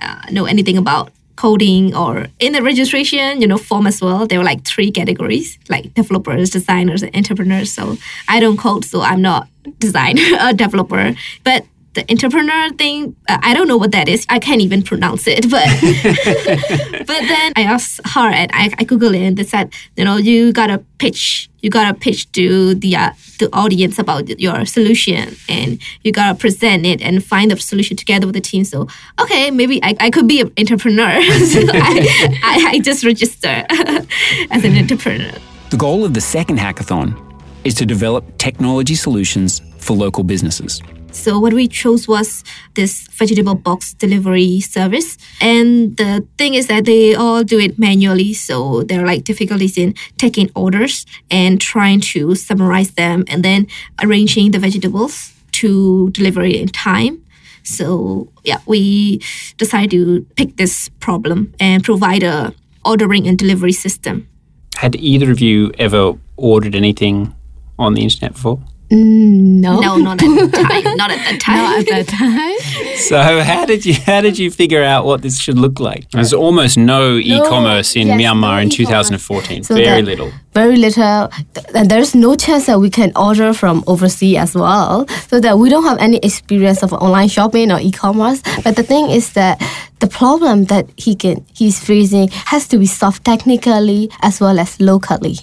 uh, 0.00 0.22
know 0.30 0.44
anything 0.44 0.78
about 0.78 1.10
coding 1.34 1.92
or 1.92 2.28
in 2.38 2.52
the 2.52 2.62
registration, 2.62 3.40
you 3.40 3.48
know, 3.48 3.58
form 3.58 3.88
as 3.88 4.00
well. 4.00 4.24
There 4.24 4.38
were 4.38 4.44
like 4.44 4.64
three 4.64 4.92
categories, 4.92 5.58
like 5.68 5.94
developers, 5.94 6.50
designers, 6.50 7.02
and 7.02 7.14
entrepreneurs. 7.16 7.72
So 7.72 7.96
I 8.28 8.38
don't 8.38 8.56
code, 8.56 8.84
so 8.84 9.02
I'm 9.02 9.20
not 9.20 9.48
designer, 9.80 10.22
a 10.40 10.54
developer, 10.54 11.16
but 11.42 11.66
the 11.96 12.04
entrepreneur 12.10 12.70
thing, 12.74 13.16
uh, 13.28 13.38
I 13.42 13.54
don't 13.54 13.66
know 13.66 13.76
what 13.76 13.90
that 13.92 14.08
is. 14.08 14.24
I 14.28 14.38
can't 14.38 14.60
even 14.60 14.82
pronounce 14.82 15.26
it. 15.26 15.50
But 15.50 15.66
but 17.06 17.20
then 17.32 17.52
I 17.56 17.62
asked 17.62 18.00
her 18.14 18.28
and 18.30 18.50
I, 18.54 18.66
I 18.78 18.84
Googled 18.84 19.16
it 19.16 19.22
and 19.22 19.36
they 19.36 19.42
said, 19.42 19.72
you 19.96 20.04
know, 20.04 20.16
you 20.16 20.52
gotta 20.52 20.78
pitch, 20.98 21.50
you 21.62 21.70
gotta 21.70 21.94
pitch 21.98 22.30
to 22.32 22.74
the 22.74 22.94
uh, 22.94 23.10
the 23.40 23.48
audience 23.52 23.98
about 23.98 24.28
your 24.38 24.64
solution 24.66 25.36
and 25.48 25.80
you 26.04 26.12
gotta 26.12 26.38
present 26.38 26.86
it 26.86 27.02
and 27.02 27.24
find 27.24 27.50
the 27.50 27.56
solution 27.56 27.96
together 27.96 28.26
with 28.26 28.34
the 28.34 28.40
team. 28.40 28.64
So 28.64 28.86
okay, 29.18 29.50
maybe 29.50 29.82
I, 29.82 29.96
I 29.98 30.10
could 30.10 30.28
be 30.28 30.42
an 30.42 30.52
entrepreneur. 30.58 31.22
so 31.52 31.60
I, 31.72 32.38
I, 32.44 32.66
I 32.72 32.78
just 32.78 33.04
register 33.04 33.64
as 34.50 34.64
an 34.64 34.76
entrepreneur. 34.76 35.32
The 35.70 35.76
goal 35.76 36.04
of 36.04 36.14
the 36.14 36.20
second 36.20 36.58
hackathon 36.58 37.16
is 37.64 37.74
to 37.74 37.86
develop 37.86 38.38
technology 38.38 38.94
solutions 38.94 39.60
for 39.78 39.96
local 39.96 40.22
businesses. 40.22 40.80
So 41.16 41.40
what 41.40 41.54
we 41.54 41.66
chose 41.66 42.06
was 42.06 42.44
this 42.74 43.08
vegetable 43.08 43.54
box 43.54 43.94
delivery 43.94 44.60
service. 44.60 45.16
And 45.40 45.96
the 45.96 46.24
thing 46.38 46.54
is 46.54 46.68
that 46.68 46.84
they 46.84 47.14
all 47.14 47.42
do 47.42 47.58
it 47.58 47.78
manually. 47.78 48.34
So 48.34 48.82
there 48.82 49.02
are 49.02 49.06
like 49.06 49.24
difficulties 49.24 49.76
in 49.76 49.94
taking 50.18 50.50
orders 50.54 51.06
and 51.30 51.60
trying 51.60 52.00
to 52.12 52.34
summarize 52.34 52.92
them 52.92 53.24
and 53.28 53.42
then 53.42 53.66
arranging 54.02 54.52
the 54.52 54.58
vegetables 54.58 55.32
to 55.52 56.10
deliver 56.10 56.42
it 56.42 56.54
in 56.54 56.68
time. 56.68 57.24
So 57.64 58.28
yeah, 58.44 58.58
we 58.66 59.20
decided 59.56 59.90
to 59.90 60.26
pick 60.36 60.56
this 60.56 60.90
problem 61.00 61.54
and 61.58 61.82
provide 61.82 62.22
a 62.22 62.52
ordering 62.84 63.26
and 63.26 63.36
delivery 63.36 63.72
system. 63.72 64.28
Had 64.76 64.94
either 64.96 65.32
of 65.32 65.40
you 65.40 65.72
ever 65.78 66.12
ordered 66.36 66.76
anything 66.76 67.34
on 67.78 67.94
the 67.94 68.02
internet 68.02 68.34
before? 68.34 68.60
Mm, 68.90 69.60
no. 69.60 69.80
No, 69.80 69.96
not 69.96 70.22
at 70.22 70.28
the 70.28 70.48
time. 70.62 70.96
Not 70.96 71.10
at 71.10 71.18
that 71.18 71.40
time. 71.40 71.56
Not 71.56 71.78
at 71.80 71.86
that 71.88 72.06
time. 72.08 72.96
So 72.98 73.18
how 73.42 73.64
did 73.66 73.84
you 73.84 73.94
how 73.94 74.20
did 74.20 74.38
you 74.38 74.50
figure 74.50 74.82
out 74.84 75.04
what 75.04 75.22
this 75.22 75.38
should 75.40 75.58
look 75.58 75.80
like? 75.80 76.08
There's 76.12 76.32
almost 76.32 76.76
no, 76.78 77.16
e-commerce 77.16 77.96
in 77.96 78.06
yes, 78.06 78.20
Myanmar 78.20 78.56
no 78.56 78.58
in 78.58 78.70
2014. 78.70 79.64
So 79.64 79.74
Very 79.74 79.86
that- 80.02 80.04
little. 80.04 80.30
Very 80.54 80.76
little. 80.76 81.28
Th- 81.54 81.66
And 81.74 81.90
there's 81.90 82.14
no 82.14 82.34
chance 82.36 82.66
that 82.66 82.78
we 82.80 82.88
can 82.88 83.12
order 83.16 83.52
from 83.52 83.82
overseas 83.86 84.38
as 84.38 84.54
well. 84.54 85.06
So 85.28 85.40
that 85.40 85.58
we 85.58 85.68
don't 85.68 85.84
have 85.84 85.98
any 85.98 86.18
experience 86.22 86.82
of 86.82 86.92
online 86.92 87.28
shopping 87.28 87.70
or 87.72 87.80
e-commerce. 87.80 88.40
But 88.64 88.76
the 88.76 88.82
thing 88.82 89.10
is 89.10 89.32
that 89.34 89.60
the 89.98 90.06
problem 90.06 90.64
that 90.66 90.86
he 90.96 91.14
can 91.16 91.44
he's 91.54 91.78
facing 91.80 92.28
has 92.52 92.68
to 92.68 92.78
be 92.78 92.86
solved 92.86 93.24
technically 93.24 94.10
as 94.22 94.40
well 94.40 94.58
as 94.58 94.80
locally. 94.80 95.36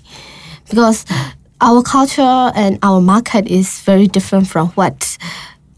Because 0.70 1.06
our 1.64 1.82
culture 1.82 2.52
and 2.56 2.78
our 2.84 3.00
market 3.00 3.48
is 3.48 3.80
very 3.84 4.06
different 4.06 4.48
from 4.48 4.68
what 4.72 5.18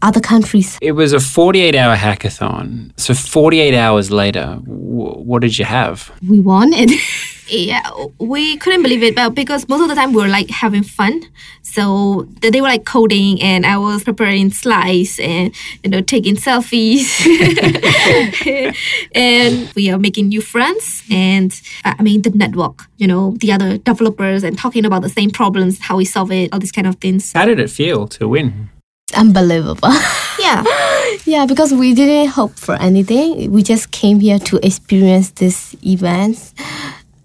other 0.06 0.20
countries 0.20 0.78
It 0.80 0.92
was 0.92 1.12
a 1.12 1.16
48-hour 1.18 1.96
hackathon. 1.96 2.92
So 2.96 3.14
48 3.14 3.74
hours 3.74 4.10
later, 4.10 4.46
w- 4.64 5.18
what 5.28 5.40
did 5.42 5.58
you 5.58 5.64
have? 5.64 5.96
we 6.28 6.38
wanted. 6.40 6.90
yeah, 7.48 7.82
we 8.18 8.56
couldn't 8.56 8.82
believe 8.82 9.02
it, 9.02 9.14
but 9.14 9.30
because 9.34 9.68
most 9.68 9.82
of 9.82 9.88
the 9.88 9.94
time 9.94 10.12
we 10.12 10.22
were 10.22 10.28
like 10.28 10.50
having 10.50 10.82
fun, 10.82 11.22
so 11.62 12.26
they 12.40 12.60
were 12.60 12.68
like 12.68 12.84
coding, 12.84 13.40
and 13.42 13.66
I 13.66 13.78
was 13.78 14.04
preparing 14.04 14.50
slides 14.50 15.18
and 15.18 15.54
you 15.82 15.90
know 15.90 16.00
taking 16.00 16.36
selfies, 16.36 17.06
and 19.14 19.72
we 19.74 19.90
are 19.90 19.98
making 19.98 20.28
new 20.28 20.40
friends, 20.40 21.02
and 21.10 21.50
I 21.84 22.02
mean 22.02 22.22
the 22.22 22.30
network, 22.30 22.86
you 22.96 23.06
know, 23.06 23.36
the 23.40 23.52
other 23.52 23.78
developers, 23.78 24.44
and 24.44 24.58
talking 24.58 24.84
about 24.84 25.02
the 25.02 25.08
same 25.18 25.30
problems, 25.30 25.78
how 25.80 25.96
we 25.96 26.04
solve 26.04 26.32
it, 26.32 26.52
all 26.52 26.58
these 26.58 26.72
kind 26.72 26.86
of 26.86 26.96
things. 26.96 27.32
How 27.32 27.44
did 27.44 27.60
it 27.60 27.70
feel 27.70 28.08
to 28.08 28.28
win? 28.28 28.70
Unbelievable. 29.30 29.90
Yeah, 30.38 30.64
Yeah, 31.24 31.46
because 31.46 31.72
we 31.72 31.94
didn't 31.94 32.28
hope 32.30 32.52
for 32.56 32.74
anything. 32.76 33.50
We 33.50 33.62
just 33.62 33.90
came 33.90 34.20
here 34.20 34.38
to 34.40 34.64
experience 34.64 35.30
this 35.30 35.74
event. 35.84 36.52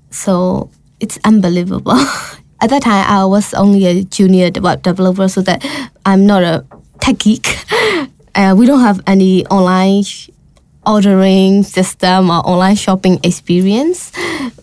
So 0.09 0.69
it's 1.00 1.19
unbelievable. 1.23 1.97
At 2.61 2.69
that 2.69 2.83
time, 2.83 3.05
I 3.09 3.25
was 3.25 3.53
only 3.55 3.85
a 3.85 4.03
junior 4.03 4.50
web 4.61 4.83
developer, 4.83 5.27
so 5.27 5.41
that 5.41 5.65
I'm 6.05 6.25
not 6.25 6.43
a 6.43 6.65
tech 7.00 7.17
geek. 7.19 7.57
Uh, 8.33 8.55
we 8.57 8.65
don't 8.65 8.79
have 8.79 9.01
any 9.07 9.45
online 9.47 10.03
sh- 10.03 10.29
ordering 10.88 11.63
system 11.63 12.29
or 12.29 12.38
online 12.47 12.77
shopping 12.77 13.19
experience. 13.23 14.09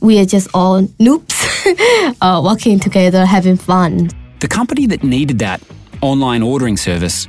We 0.01 0.19
are 0.21 0.25
just 0.25 0.49
all 0.55 0.85
noobs 0.99 2.17
uh, 2.23 2.41
working 2.43 2.81
together, 2.81 3.27
having 3.27 3.59
fun. 3.59 4.09
The 4.41 4.49
company 4.49 4.87
that 4.87 5.05
needed 5.05 5.39
that 5.41 5.61
online 6.01 6.43
ordering 6.43 6.77
service 6.77 7.27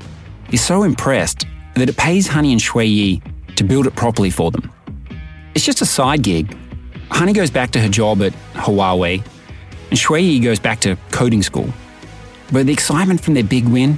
is 0.52 0.62
so 0.62 0.84
impressed 0.84 1.46
that 1.76 1.90
it 1.90 1.98
pays 1.98 2.28
Honey 2.28 2.52
and 2.52 2.62
Shwe 2.62 2.88
Yee 2.88 3.22
to 3.56 3.64
build 3.64 3.88
it 3.88 3.96
properly 3.96 4.30
for 4.30 4.52
them. 4.52 4.72
It's 5.56 5.66
just 5.66 5.82
a 5.82 5.86
side 5.86 6.24
gig. 6.24 6.56
Honey 7.12 7.34
goes 7.34 7.50
back 7.50 7.72
to 7.72 7.80
her 7.80 7.90
job 7.90 8.22
at 8.22 8.34
Huawei, 8.54 9.24
and 9.90 10.00
Shwe 10.00 10.22
Yee 10.22 10.40
goes 10.40 10.60
back 10.60 10.80
to 10.82 10.98
coding 11.12 11.44
school. 11.44 11.68
But 12.52 12.66
the 12.66 12.74
excitement 12.74 13.22
from 13.22 13.34
their 13.34 13.44
big 13.44 13.68
win 13.68 13.98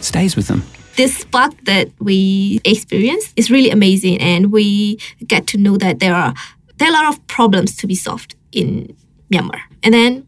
stays 0.00 0.36
with 0.36 0.48
them. 0.48 0.62
this 0.96 1.18
spark 1.18 1.52
that 1.64 1.88
we 2.00 2.60
experience 2.64 3.32
is 3.36 3.50
really 3.50 3.70
amazing 3.70 4.18
and 4.18 4.50
we 4.50 4.98
get 5.26 5.46
to 5.46 5.58
know 5.58 5.76
that 5.76 6.00
there 6.00 6.14
are 6.14 6.34
there 6.78 6.88
are 6.88 6.90
a 6.90 6.94
lot 6.94 7.08
of 7.14 7.26
problems 7.26 7.76
to 7.76 7.86
be 7.86 7.94
solved 7.94 8.34
in 8.52 8.94
Myanmar. 9.30 9.60
And 9.82 9.94
then 9.94 10.26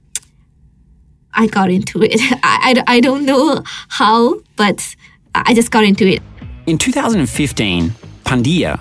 I 1.38 1.46
got 1.46 1.70
into 1.70 2.02
it. 2.02 2.20
I, 2.42 2.74
I, 2.86 2.96
I 2.96 3.00
don't 3.00 3.24
know 3.24 3.62
how, 3.88 4.40
but 4.56 4.94
I 5.34 5.54
just 5.54 5.70
got 5.70 5.84
into 5.84 6.06
it. 6.06 6.20
In 6.66 6.76
2015, 6.76 7.90
Phandeeyar, 8.24 8.80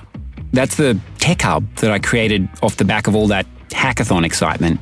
that's 0.52 0.76
the 0.76 1.00
tech 1.20 1.42
hub 1.44 1.64
that 1.76 1.92
I 1.92 2.00
created 2.00 2.50
off 2.64 2.78
the 2.78 2.84
back 2.84 3.08
of 3.08 3.16
all 3.16 3.28
that 3.28 3.46
hackathon 3.70 4.26
excitement, 4.26 4.80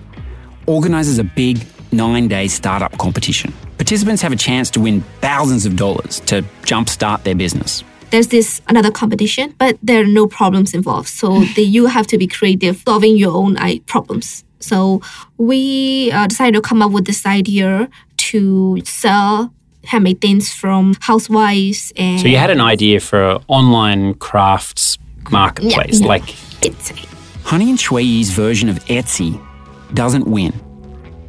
organizes 0.67 1.19
a 1.19 1.23
big 1.23 1.59
nine 1.91 2.29
day 2.29 2.47
startup 2.47 2.97
competition. 2.97 3.53
Participants 3.77 4.21
have 4.21 4.31
a 4.31 4.37
chance 4.37 4.69
to 4.71 4.79
win 4.79 5.01
thousands 5.19 5.65
of 5.65 5.75
dollars 5.75 6.21
to 6.21 6.43
jumpstart 6.63 7.23
their 7.23 7.35
business. 7.35 7.83
There's 8.11 8.27
this 8.27 8.61
another 8.69 8.91
competition, 8.91 9.53
but 9.57 9.77
there 9.83 10.01
are 10.01 10.07
no 10.07 10.27
problems 10.27 10.73
involved. 10.73 11.09
So 11.09 11.39
the, 11.55 11.63
you 11.63 11.87
have 11.87 12.07
to 12.07 12.17
be 12.17 12.27
creative, 12.27 12.81
solving 12.87 13.17
your 13.17 13.35
own 13.35 13.57
I, 13.57 13.79
problems. 13.79 14.44
So 14.65 15.01
we 15.37 16.11
uh, 16.11 16.27
decided 16.27 16.55
to 16.55 16.61
come 16.61 16.81
up 16.81 16.91
with 16.91 17.05
this 17.05 17.25
idea 17.25 17.89
to 18.17 18.81
sell 18.85 19.53
handmade 19.83 20.19
things 20.19 20.51
from 20.51 20.95
housewives 20.99 21.93
and 21.95 22.19
So 22.19 22.27
you 22.27 22.37
had 22.37 22.49
an 22.49 22.61
idea 22.61 22.99
for 22.99 23.31
an 23.31 23.43
online 23.47 24.15
crafts 24.15 24.97
marketplace. 25.31 26.01
Yeah. 26.01 26.07
Like 26.07 26.23
Etsy. 26.61 27.05
Honey 27.43 27.69
and 27.69 27.77
Shwe 27.77 28.03
Yee's 28.03 28.31
version 28.31 28.69
of 28.69 28.77
Etsy 28.85 29.39
doesn't 29.93 30.25
win, 30.27 30.53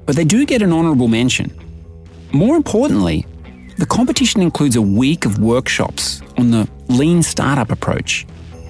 but 0.06 0.16
they 0.16 0.24
do 0.24 0.46
get 0.46 0.62
an 0.62 0.72
honourable 0.72 1.08
mention. 1.08 1.52
More 2.32 2.56
importantly, 2.56 3.26
the 3.76 3.86
competition 3.86 4.40
includes 4.40 4.76
a 4.76 4.82
week 4.82 5.26
of 5.26 5.38
workshops 5.38 6.22
on 6.38 6.50
the 6.50 6.66
lean 6.88 7.22
startup 7.22 7.70
approach, 7.70 8.26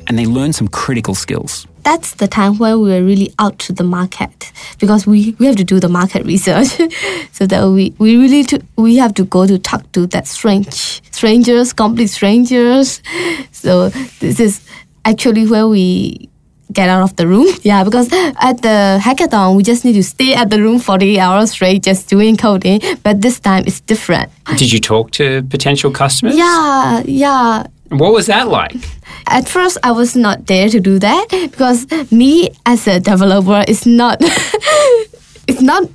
and 0.09 0.19
they 0.19 0.27
learn 0.27 0.53
some 0.53 0.69
critical 0.69 1.15
skills. 1.15 1.67
that's 1.83 2.15
the 2.17 2.27
time 2.27 2.59
where 2.59 2.77
we 2.79 2.89
were 2.91 3.05
really 3.11 3.31
out 3.39 3.59
to 3.61 3.73
the 3.73 3.85
market 3.85 4.51
because 4.81 5.07
we, 5.07 5.37
we 5.39 5.47
have 5.47 5.55
to 5.57 5.65
do 5.65 5.79
the 5.79 5.89
market 5.89 6.25
research. 6.27 6.69
So 7.37 7.47
that 7.47 7.69
we, 7.69 7.95
we 7.99 8.17
really 8.17 8.43
to, 8.45 8.59
we 8.77 8.97
have 8.97 9.13
to 9.15 9.25
go 9.25 9.47
to 9.47 9.59
talk 9.59 9.83
to 9.93 10.07
that 10.09 10.27
strange 10.27 11.03
strangers 11.13 11.73
complete 11.73 12.11
strangers. 12.11 13.03
So 13.53 13.91
this 14.21 14.41
is 14.41 14.61
actually 15.05 15.47
where 15.47 15.69
we 15.69 16.29
get 16.73 16.89
out 16.89 17.03
of 17.03 17.15
the 17.17 17.27
room. 17.27 17.47
Yeah 17.63 17.85
because 17.85 18.09
at 18.49 18.63
the 18.67 18.99
hackathon 19.07 19.57
we 19.57 19.63
just 19.63 19.85
need 19.85 19.95
to 19.95 20.03
stay 20.03 20.35
at 20.35 20.51
the 20.51 20.61
room 20.61 20.79
40 20.81 21.21
hours 21.21 21.51
straight 21.53 21.83
just 21.85 22.09
doing 22.09 22.37
coding. 22.37 22.81
But 23.05 23.21
this 23.21 23.39
time 23.39 23.63
it's 23.67 23.81
different. 23.81 24.31
Did 24.57 24.73
you 24.73 24.81
talk 24.81 25.11
to 25.13 25.43
potential 25.55 25.91
customers? 25.93 26.37
yeah 26.37 27.03
yeah 27.07 27.67
What 27.91 28.13
was 28.13 28.27
that 28.27 28.49
like? 28.49 28.75
at 29.29 29.49
first 29.49 29.79
I 29.83 29.93
was 29.93 30.17
not 30.17 30.47
there 30.47 30.69
to 30.69 30.81
do 30.81 30.99
that 30.99 31.27
because 31.31 31.87
me 32.11 32.51
as 32.65 32.87
a 32.87 33.01
developer 33.01 33.65
is 33.69 33.87
not 33.87 34.19
it's 35.49 35.61
not 35.61 35.89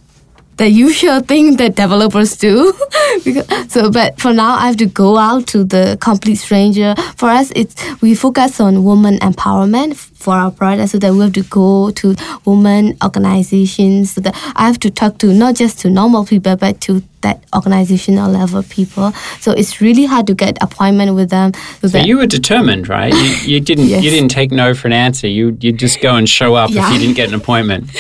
the 0.62 0.70
usual 0.70 1.20
thing 1.22 1.58
that 1.58 1.76
developers 1.76 2.38
do. 2.38 2.72
because, 3.26 3.48
so 3.74 3.90
but 3.90 4.20
for 4.22 4.32
now 4.32 4.54
I 4.54 4.68
have 4.68 4.78
to 4.78 4.86
go 4.86 5.18
out 5.18 5.48
to 5.48 5.64
the 5.64 5.98
complete 6.00 6.36
stranger. 6.36 6.94
For 7.18 7.30
us 7.30 7.52
it's 7.56 7.74
we 8.02 8.14
focus 8.14 8.60
on 8.60 8.84
women 8.84 9.18
empowerment 9.20 9.96
for 9.96 10.36
our 10.36 10.52
product 10.52 10.90
so 10.92 11.00
that 11.00 11.14
we 11.14 11.20
have 11.22 11.34
to 11.34 11.42
go 11.44 11.90
to 11.90 12.14
women 12.46 12.96
organizations 13.04 14.12
so 14.12 14.22
that 14.22 14.36
I 14.56 14.68
have 14.68 14.80
to 14.82 14.92
talk 14.92 15.18
to 15.20 15.34
not 15.34 15.56
just 15.56 15.80
to 15.80 15.90
normal 15.90 16.26
people 16.26 16.56
but 16.56 16.80
to 16.82 17.02
that 17.22 17.44
organizational 17.56 18.32
level 18.32 18.62
people. 18.64 19.14
So 19.40 19.52
it's 19.52 19.82
really 19.82 20.06
hard 20.06 20.28
to 20.28 20.36
get 20.36 20.58
appointment 20.62 21.16
with 21.16 21.30
them. 21.32 21.54
So, 21.82 21.88
So 21.88 21.98
you 22.00 22.18
were 22.18 22.28
determined, 22.28 22.88
right? 22.88 23.14
You, 23.14 23.54
you 23.54 23.60
didn't 23.60 23.88
Yes. 23.88 24.04
you 24.04 24.12
didn't 24.12 24.30
take 24.30 24.52
no 24.52 24.76
for 24.76 24.88
an 24.88 24.94
answer. 24.94 25.28
You 25.28 25.58
you 25.60 25.72
just 25.72 26.02
go 26.02 26.16
and 26.16 26.30
show 26.30 26.54
up 26.54 26.70
if 26.70 26.76
you 26.94 27.00
didn't 27.00 27.16
get 27.16 27.30
an 27.30 27.36
appointment. 27.36 27.90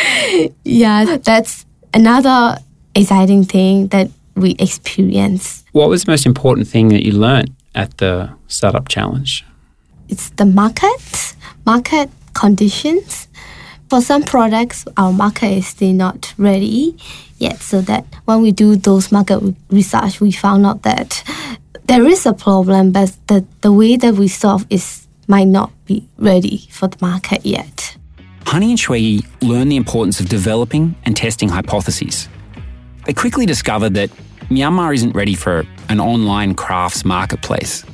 Yeah, 0.63 1.17
that's 1.17 1.65
another 1.93 2.57
exciting 2.95 3.43
thing 3.43 3.87
that 3.87 4.09
we 4.35 4.51
experience. 4.59 5.63
What 5.71 5.89
was 5.89 6.03
the 6.05 6.11
most 6.11 6.25
important 6.25 6.67
thing 6.67 6.89
that 6.89 7.05
you 7.05 7.13
learned 7.13 7.55
at 7.75 7.97
the 7.97 8.29
startup 8.47 8.87
challenge? 8.87 9.45
It's 10.09 10.29
the 10.31 10.45
market, 10.45 11.35
market 11.65 12.09
conditions. 12.33 13.27
For 13.89 14.01
some 14.01 14.23
products, 14.23 14.85
our 14.97 15.11
market 15.11 15.57
is 15.57 15.67
still 15.67 15.93
not 15.93 16.33
ready 16.37 16.95
yet. 17.37 17.59
So 17.59 17.81
that 17.81 18.05
when 18.25 18.41
we 18.41 18.51
do 18.51 18.75
those 18.75 19.11
market 19.11 19.41
research, 19.69 20.21
we 20.21 20.31
found 20.31 20.65
out 20.65 20.83
that 20.83 21.23
there 21.85 22.05
is 22.05 22.25
a 22.25 22.33
problem, 22.33 22.91
but 22.91 23.15
the, 23.27 23.45
the 23.61 23.71
way 23.71 23.97
that 23.97 24.13
we 24.15 24.27
solve 24.27 24.65
is 24.69 25.07
might 25.27 25.47
not 25.47 25.71
be 25.85 26.07
ready 26.17 26.67
for 26.69 26.87
the 26.87 26.97
market 27.01 27.45
yet. 27.45 27.95
Honey 28.45 28.71
and 28.71 28.79
Shwe 28.79 29.25
learn 29.41 29.69
the 29.69 29.77
importance 29.77 30.19
of 30.19 30.27
developing 30.29 30.95
and 31.03 31.15
testing 31.15 31.49
hypotheses. 31.49 32.27
They 33.05 33.13
quickly 33.13 33.45
discovered 33.45 33.93
that 33.95 34.09
Myanmar 34.49 34.93
isn't 34.93 35.13
ready 35.13 35.35
for 35.35 35.65
an 35.89 35.99
online 35.99 36.55
crafts 36.55 37.05
marketplace. 37.05 37.85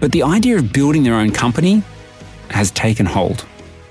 But 0.00 0.12
the 0.12 0.22
idea 0.22 0.56
of 0.56 0.72
building 0.72 1.02
their 1.02 1.14
own 1.14 1.30
company 1.30 1.82
has 2.50 2.70
taken 2.70 3.06
hold. 3.06 3.44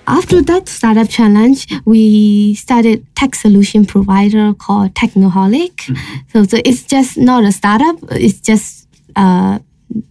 After 0.08 0.42
that 0.42 0.68
startup 0.68 1.08
challenge, 1.10 1.68
we 1.86 2.56
started 2.56 3.06
tech 3.16 3.36
solution 3.36 3.86
provider 3.86 4.54
called 4.54 4.94
Technoholic. 4.96 5.76
Mm-hmm. 5.76 6.16
So, 6.30 6.44
so 6.44 6.62
it's 6.66 6.84
just 6.84 7.18
not 7.18 7.44
a 7.46 7.52
startup; 7.52 7.96
it's 8.12 8.42
just 8.42 8.88
a 9.16 9.62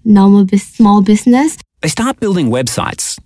normal 0.05 0.47
small 0.57 1.03
business. 1.03 1.59
They 1.83 1.89
start 1.89 2.21
building 2.21 2.49
websites, 2.49 3.19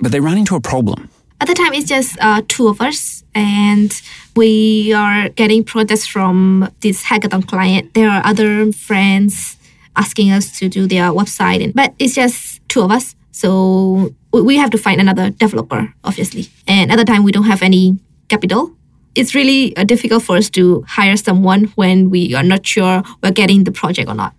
but 0.00 0.12
they 0.12 0.20
run 0.20 0.36
into 0.36 0.54
a 0.54 0.60
problem. 0.60 1.08
At 1.42 1.48
the 1.48 1.54
time, 1.54 1.74
it's 1.74 1.88
just 1.88 2.16
uh, 2.20 2.40
two 2.46 2.68
of 2.68 2.80
us, 2.80 3.24
and 3.34 3.90
we 4.36 4.92
are 4.92 5.28
getting 5.30 5.64
protests 5.64 6.06
from 6.06 6.70
this 6.82 7.02
hackathon 7.02 7.44
client. 7.48 7.94
There 7.94 8.08
are 8.08 8.22
other 8.24 8.70
friends 8.70 9.56
asking 9.96 10.30
us 10.30 10.56
to 10.60 10.68
do 10.68 10.86
their 10.86 11.10
website, 11.10 11.64
and, 11.64 11.74
but 11.74 11.94
it's 11.98 12.14
just 12.14 12.60
two 12.68 12.82
of 12.82 12.92
us. 12.92 13.16
So 13.32 14.14
we- 14.32 14.42
we 14.42 14.56
have 14.56 14.70
to 14.70 14.78
find 14.78 15.00
another 15.00 15.30
developer, 15.30 15.92
obviously. 16.04 16.48
And 16.68 16.92
at 16.92 16.96
the 16.96 17.04
time, 17.04 17.24
we 17.24 17.32
don't 17.32 17.50
have 17.50 17.60
any 17.60 17.98
capital. 18.28 18.70
It's 19.16 19.34
really 19.34 19.76
uh, 19.76 19.82
difficult 19.82 20.22
for 20.22 20.36
us 20.36 20.48
to 20.50 20.84
hire 20.86 21.16
someone 21.16 21.72
when 21.74 22.08
we 22.08 22.36
are 22.36 22.44
not 22.44 22.64
sure 22.64 23.02
we're 23.20 23.32
getting 23.32 23.64
the 23.64 23.72
project 23.72 24.08
or 24.08 24.14
not. 24.14 24.32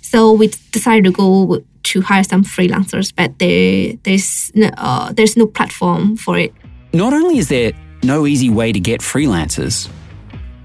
So 0.00 0.32
we 0.32 0.48
decided 0.72 1.04
to 1.04 1.12
go 1.12 1.62
to 1.84 2.00
hire 2.00 2.24
some 2.24 2.44
freelancers, 2.44 3.12
but 3.14 3.38
there 3.38 3.94
there's 4.02 4.50
no, 4.54 4.68
uh, 4.76 5.12
there's 5.12 5.36
no 5.36 5.46
platform 5.46 6.16
for 6.16 6.38
it. 6.38 6.52
Not 6.92 7.12
only 7.12 7.38
is 7.38 7.48
there 7.48 7.72
no 8.02 8.26
easy 8.26 8.50
way 8.50 8.72
to 8.72 8.80
get 8.80 9.00
freelancers, 9.00 9.88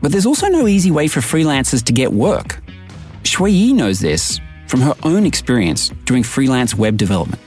but 0.01 0.11
there's 0.11 0.25
also 0.25 0.47
no 0.47 0.67
easy 0.67 0.91
way 0.91 1.07
for 1.07 1.21
freelancers 1.21 1.83
to 1.85 1.93
get 1.93 2.11
work. 2.13 2.61
Shwe 3.23 3.51
Yee 3.51 3.73
knows 3.73 3.99
this 3.99 4.39
from 4.67 4.81
her 4.81 4.95
own 5.03 5.25
experience 5.25 5.89
doing 6.05 6.23
freelance 6.23 6.75
web 6.75 6.97
development. 6.97 7.41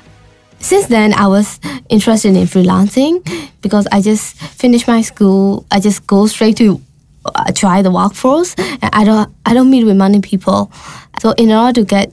Since 0.59 0.87
then, 0.89 1.15
I 1.15 1.27
was 1.27 1.59
interested 1.89 2.37
in 2.37 2.47
freelancing 2.47 3.25
because 3.63 3.87
I 3.91 4.01
just 4.03 4.37
finished 4.37 4.87
my 4.87 5.01
school. 5.01 5.67
I 5.71 5.81
just 5.81 6.07
go 6.07 6.27
straight 6.27 6.57
to 6.59 6.81
uh, 7.25 7.53
try 7.53 7.83
the 7.83 7.91
workforce. 7.91 8.55
And 8.59 8.91
I 8.93 9.05
don't 9.05 9.35
I 9.47 9.55
don't 9.55 9.71
meet 9.71 9.85
with 9.85 9.97
many 9.97 10.21
people. 10.21 10.71
So 11.21 11.33
in 11.33 11.51
order 11.51 11.81
to 11.81 11.85
get 11.87 12.13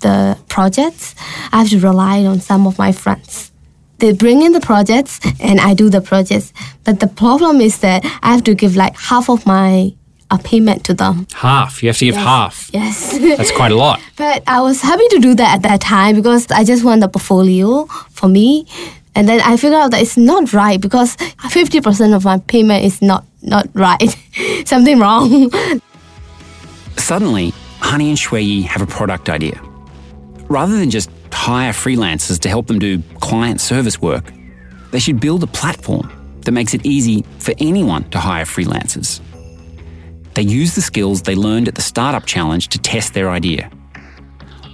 the 0.00 0.38
projects, 0.48 1.14
I 1.52 1.58
have 1.58 1.70
to 1.70 1.80
rely 1.80 2.24
on 2.24 2.40
some 2.40 2.66
of 2.66 2.78
my 2.78 2.92
friends. 2.92 3.52
They 3.98 4.12
bring 4.12 4.42
in 4.42 4.52
the 4.52 4.60
projects 4.60 5.20
and 5.40 5.60
I 5.60 5.74
do 5.74 5.90
the 5.90 6.00
projects. 6.00 6.52
But 6.84 7.00
the 7.00 7.08
problem 7.08 7.60
is 7.60 7.80
that 7.80 8.04
I 8.22 8.32
have 8.32 8.44
to 8.44 8.54
give 8.54 8.76
like 8.76 8.96
half 8.96 9.28
of 9.28 9.44
my 9.44 9.92
uh, 10.30 10.38
payment 10.38 10.84
to 10.84 10.94
them. 10.94 11.26
Half. 11.34 11.82
You 11.82 11.88
have 11.88 11.98
to 11.98 12.04
give 12.04 12.14
half. 12.14 12.70
Yes. 12.72 13.18
That's 13.18 13.50
quite 13.52 13.72
a 13.72 13.76
lot. 13.76 14.00
But 14.16 14.42
I 14.46 14.60
was 14.60 14.82
happy 14.82 15.06
to 15.10 15.18
do 15.18 15.34
that 15.34 15.56
at 15.56 15.62
that 15.62 15.80
time 15.80 16.16
because 16.16 16.50
I 16.50 16.64
just 16.64 16.84
want 16.84 17.00
the 17.00 17.08
portfolio 17.08 17.86
for 18.10 18.28
me. 18.28 18.66
And 19.14 19.28
then 19.28 19.40
I 19.40 19.56
figured 19.56 19.74
out 19.74 19.90
that 19.92 20.02
it's 20.02 20.16
not 20.16 20.52
right 20.52 20.80
because 20.80 21.16
50% 21.16 22.14
of 22.14 22.24
my 22.24 22.38
payment 22.38 22.84
is 22.84 23.02
not, 23.02 23.24
not 23.42 23.68
right. 23.74 24.16
Something 24.64 24.98
wrong. 25.00 25.50
Suddenly, 26.96 27.52
Honey 27.80 28.10
and 28.10 28.18
Shwe 28.18 28.44
Yee 28.44 28.62
have 28.62 28.82
a 28.82 28.86
product 28.86 29.28
idea. 29.28 29.60
Rather 30.48 30.78
than 30.78 30.90
just 30.90 31.10
hire 31.32 31.72
freelancers 31.72 32.40
to 32.40 32.48
help 32.48 32.66
them 32.66 32.78
do 32.78 33.02
client 33.20 33.60
service 33.60 34.00
work, 34.00 34.32
they 34.90 34.98
should 34.98 35.20
build 35.20 35.42
a 35.42 35.46
platform 35.46 36.10
that 36.44 36.52
makes 36.52 36.74
it 36.74 36.84
easy 36.84 37.24
for 37.38 37.54
anyone 37.58 38.08
to 38.10 38.18
hire 38.18 38.44
freelancers. 38.44 39.20
They 40.34 40.42
use 40.42 40.74
the 40.74 40.80
skills 40.82 41.22
they 41.22 41.34
learned 41.34 41.68
at 41.68 41.74
the 41.74 41.82
Startup 41.82 42.24
Challenge 42.24 42.68
to 42.68 42.78
test 42.78 43.12
their 43.14 43.30
idea. 43.30 43.70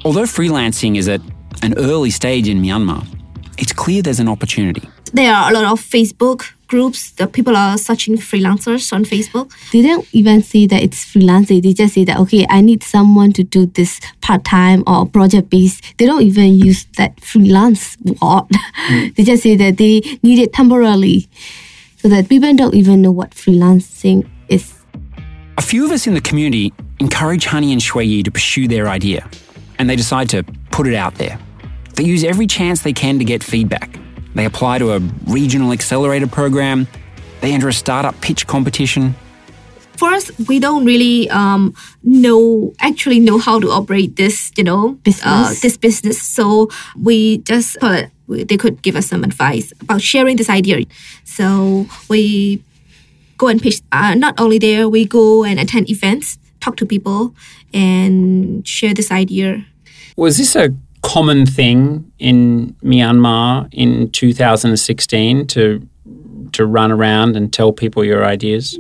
Although 0.05 0.25
freelancing 0.25 0.97
is 0.97 1.09
at 1.09 1.21
an 1.63 1.75
early 1.79 2.11
stage 2.11 2.49
in 2.49 2.63
Myanmar, 2.63 3.07
it's 3.59 3.73
clear 3.73 4.03
there's 4.03 4.21
an 4.21 4.29
opportunity. 4.29 4.89
There 5.13 5.33
are 5.33 5.51
a 5.51 5.55
lot 5.55 5.65
of 5.65 5.81
Facebook 5.81 6.45
groups 6.75 7.13
that 7.13 7.33
people 7.33 7.57
are 7.57 7.79
searching 7.79 8.17
freelancers 8.17 8.93
on 8.93 9.05
Facebook. 9.05 9.49
they 9.71 9.81
don't 9.81 10.07
even 10.13 10.43
see 10.43 10.67
that 10.67 10.83
it's 10.83 11.05
freelancing. 11.05 11.63
They 11.63 11.73
just 11.73 11.95
say 11.95 12.05
that, 12.05 12.19
okay, 12.19 12.45
I 12.51 12.61
need 12.63 12.83
someone 12.83 13.33
to 13.35 13.45
do 13.45 13.67
this 13.67 14.01
part 14.21 14.45
time 14.45 14.83
or 14.89 15.07
project 15.07 15.51
based. 15.51 15.85
They 15.99 16.07
don't 16.07 16.23
even 16.23 16.55
use 16.69 16.85
that 16.97 17.21
freelance 17.21 17.97
word. 18.21 18.49
they 19.15 19.23
just 19.23 19.45
say 19.45 19.55
that 19.55 19.77
they 19.77 20.01
need 20.25 20.41
it 20.41 20.53
temporarily. 20.53 21.29
So 21.99 22.09
that 22.09 22.29
people 22.29 22.53
don't 22.55 22.75
even 22.75 23.01
know 23.03 23.13
what 23.13 23.31
freelancing 23.31 24.29
is. 24.49 24.75
A 25.57 25.63
few 25.63 25.85
of 25.85 25.93
us 25.93 26.09
in 26.09 26.15
the 26.15 26.21
community 26.21 26.73
encourage 26.99 27.47
Honey 27.47 27.73
and 27.73 27.81
Shwe 27.81 28.05
Yee 28.05 28.23
to 28.25 28.33
pursue 28.33 28.67
their 28.67 28.89
idea, 28.89 29.31
and 29.79 29.89
they 29.89 29.97
decide 29.97 30.29
to 30.31 30.43
put 30.73 30.87
it 30.89 30.95
out 30.95 31.15
there. 31.15 31.39
They 31.95 32.05
use 32.05 32.25
every 32.25 32.49
chance 32.49 32.83
they 32.83 32.93
can 32.93 33.21
to 33.21 33.25
get 33.25 33.45
feedback. 33.45 34.04
They 34.35 34.45
apply 34.45 34.79
to 34.79 34.93
a 34.93 35.01
regional 35.27 35.73
accelerator 35.73 36.27
program, 36.27 36.87
they 37.41 37.53
enter 37.53 37.69
a 37.69 37.73
startup 37.73 38.21
pitch 38.21 38.47
competition. 38.47 39.15
For 39.97 40.09
us, 40.09 40.31
we 40.49 40.59
don't 40.59 40.85
really 40.85 41.31
um, 41.31 41.73
know 42.03 42.75
actually 42.81 43.21
know 43.21 43.39
how 43.39 43.61
to 43.61 43.71
operate 43.71 44.17
this, 44.17 44.51
you 44.57 44.65
know, 44.65 44.99
Business. 45.05 45.25
Uh, 45.25 45.55
this 45.63 45.77
business. 45.77 46.21
So 46.21 46.69
we 47.01 47.39
just 47.39 47.79
thought 47.79 48.07
they 48.29 48.57
could 48.57 48.83
give 48.83 48.97
us 48.97 49.07
some 49.07 49.23
advice 49.23 49.73
about 49.81 50.01
sharing 50.01 50.37
this 50.37 50.51
idea. 50.51 50.85
So 51.25 51.87
we 52.09 52.63
go 53.39 53.49
and 53.49 53.63
pitch. 53.63 53.83
Uh, 53.93 54.15
not 54.15 54.41
only 54.41 54.59
there, 54.59 54.89
we 54.89 55.05
go 55.05 55.45
and 55.45 55.61
attend 55.61 55.89
events, 55.91 56.39
talk 56.61 56.77
to 56.79 56.87
people, 56.87 57.35
and 57.73 58.67
share 58.67 58.95
this 58.95 59.13
idea. 59.13 59.65
Was 60.17 60.39
this 60.39 60.57
a 60.57 60.75
common 61.05 61.47
thing 61.47 62.11
in 62.19 62.75
Myanmar 62.83 63.69
in 63.73 64.11
2016 64.11 65.47
to 65.49 65.87
to 66.53 66.67
run 66.67 66.93
around 66.93 67.37
and 67.37 67.53
tell 67.53 67.73
people 67.73 68.05
your 68.05 68.25
ideas? 68.25 68.79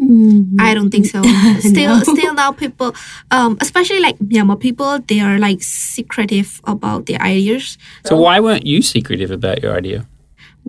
I 0.60 0.74
don't 0.74 0.90
think 0.90 1.06
so. 1.06 1.22
Still, 1.58 2.00
still 2.02 2.32
now 2.32 2.52
people, 2.52 2.94
um, 3.32 3.58
especially 3.60 3.98
like 3.98 4.16
Myanmar 4.18 4.60
people, 4.60 5.00
they 5.08 5.18
are 5.18 5.38
like 5.40 5.60
secretive 5.60 6.60
about 6.64 7.06
their 7.06 7.20
ideas. 7.20 7.76
So 8.06 8.16
why 8.16 8.38
weren't 8.38 8.64
you 8.64 8.80
secretive 8.80 9.32
about 9.32 9.60
your 9.60 9.76
idea? 9.76 10.06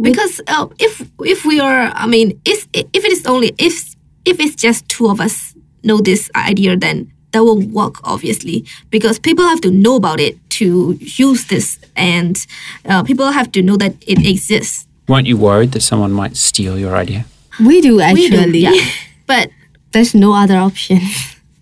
because 0.02 0.42
uh, 0.48 0.68
if 0.80 1.10
if 1.24 1.46
we 1.46 1.60
are 1.60 1.92
i 1.96 2.06
mean 2.06 2.40
if 2.46 2.68
if 2.74 3.06
it 3.06 3.12
is 3.12 3.26
only 3.26 3.54
if 3.58 3.96
if 4.26 4.40
it's 4.40 4.56
just 4.56 4.88
two 4.90 5.08
of 5.08 5.20
us 5.20 5.56
know 5.84 6.00
this 6.00 6.30
idea 6.36 6.76
then 6.76 7.12
that 7.32 7.44
won't 7.44 7.72
work 7.72 7.96
obviously 8.04 8.66
because 8.90 9.20
people 9.20 9.46
have 9.46 9.62
to 9.62 9.72
know 9.72 9.96
about 9.96 10.20
it 10.20 10.38
to 10.60 10.98
use 11.00 11.46
this 11.46 11.80
and 11.96 12.46
uh, 12.86 13.04
people 13.04 13.32
have 13.32 13.52
to 13.52 13.62
know 13.62 13.78
that 13.78 13.94
it 14.08 14.26
exists 14.26 14.88
Weren't 15.08 15.28
you 15.28 15.38
worried 15.38 15.72
that 15.74 15.82
someone 15.82 16.12
might 16.12 16.36
steal 16.36 16.80
your 16.80 16.96
idea? 16.96 17.26
We 17.60 17.80
do 17.80 17.98
We 17.98 18.04
actually. 18.04 18.52
do, 18.52 18.58
yeah. 18.58 18.74
but 19.28 19.50
There's 19.92 20.14
no 20.16 20.34
other 20.34 20.58
option. 20.58 21.00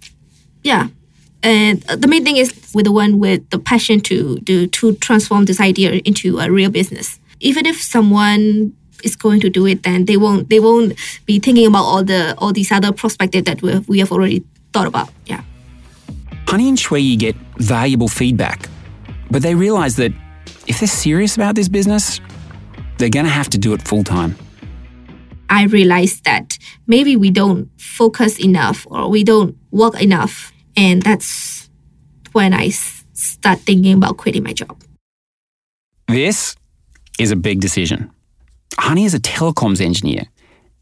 yeah 0.63 0.87
and 1.43 1.83
uh, 1.89 1.95
the 1.97 2.07
main 2.07 2.23
thing 2.23 2.37
is 2.37 2.53
with 2.73 2.85
the 2.85 2.91
one 2.91 3.19
with 3.19 3.41
the 3.49 3.59
passion 3.59 3.99
to 3.99 4.39
do 4.39 4.65
to 4.67 4.93
transform 4.95 5.45
this 5.45 5.59
idea 5.59 5.99
into 6.05 6.39
a 6.39 6.49
real 6.49 6.71
business 6.71 7.19
even 7.41 7.65
if 7.65 7.81
someone 7.81 8.71
is 9.03 9.15
going 9.17 9.39
to 9.41 9.49
do 9.49 9.67
it 9.67 9.83
then 9.83 10.05
they 10.05 10.15
won't 10.15 10.49
they 10.49 10.59
won't 10.59 10.93
be 11.25 11.39
thinking 11.39 11.67
about 11.67 11.83
all 11.83 12.03
the 12.03 12.33
all 12.37 12.53
these 12.53 12.71
other 12.71 12.91
perspectives 12.93 13.43
that 13.45 13.61
we 13.61 13.71
have, 13.71 13.87
we 13.89 13.99
have 13.99 14.11
already 14.11 14.41
thought 14.71 14.87
about 14.87 15.09
yeah 15.25 15.43
Honey 16.47 16.69
and 16.69 16.77
Shwe 16.77 17.01
Yee 17.01 17.15
get 17.15 17.35
valuable 17.57 18.07
feedback, 18.07 18.69
but 19.33 19.41
they 19.41 19.55
realize 19.55 19.95
that 19.95 20.13
if 20.67 20.79
they're 20.79 20.87
serious 20.87 21.35
about 21.35 21.55
this 21.55 21.67
business, 21.67 22.21
they're 22.99 23.09
going 23.09 23.25
to 23.25 23.31
have 23.31 23.49
to 23.49 23.57
do 23.57 23.73
it 23.73 23.81
full 23.81 24.03
time. 24.03 24.35
i 25.49 25.63
realized 25.65 26.23
that 26.23 26.57
maybe 26.87 27.17
we 27.17 27.29
don't 27.31 27.67
focus 27.77 28.39
enough 28.39 28.87
or 28.89 29.09
we 29.09 29.23
don't 29.23 29.55
work 29.71 29.95
enough 30.01 30.53
and 30.75 31.01
that's 31.01 31.69
when 32.31 32.53
I 32.53 32.69
start 33.13 33.59
thinking 33.59 33.93
about 33.93 34.17
quitting 34.17 34.43
my 34.43 34.53
job 34.53 34.75
This 36.07 36.55
is 37.19 37.31
a 37.31 37.35
big 37.35 37.59
decision. 37.59 38.09
Honey 38.79 39.05
is 39.05 39.13
a 39.13 39.19
telecoms 39.19 39.79
engineer, 39.81 40.23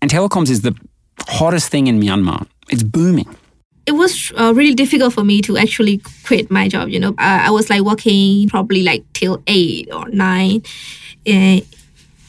and 0.02 0.12
telecoms 0.12 0.50
is 0.50 0.62
the 0.62 0.74
hottest 1.28 1.70
thing 1.72 1.88
in 1.88 2.00
Myanmar. 2.00 2.48
It's 2.70 2.84
booming. 2.84 3.30
It 3.86 3.94
was 3.94 4.32
uh, 4.38 4.54
really 4.56 4.76
difficult 4.76 5.14
for 5.14 5.24
me 5.24 5.42
to 5.42 5.58
actually 5.58 6.02
quit 6.26 6.52
my 6.52 6.68
job. 6.68 6.90
You 6.90 7.00
know, 7.00 7.16
I, 7.18 7.48
I 7.48 7.50
was 7.50 7.70
like 7.70 7.82
working 7.82 8.48
probably 8.48 8.84
like 8.84 9.04
till 9.14 9.42
eight 9.48 9.90
or 9.92 10.08
nine 10.10 10.62
uh, 11.28 11.60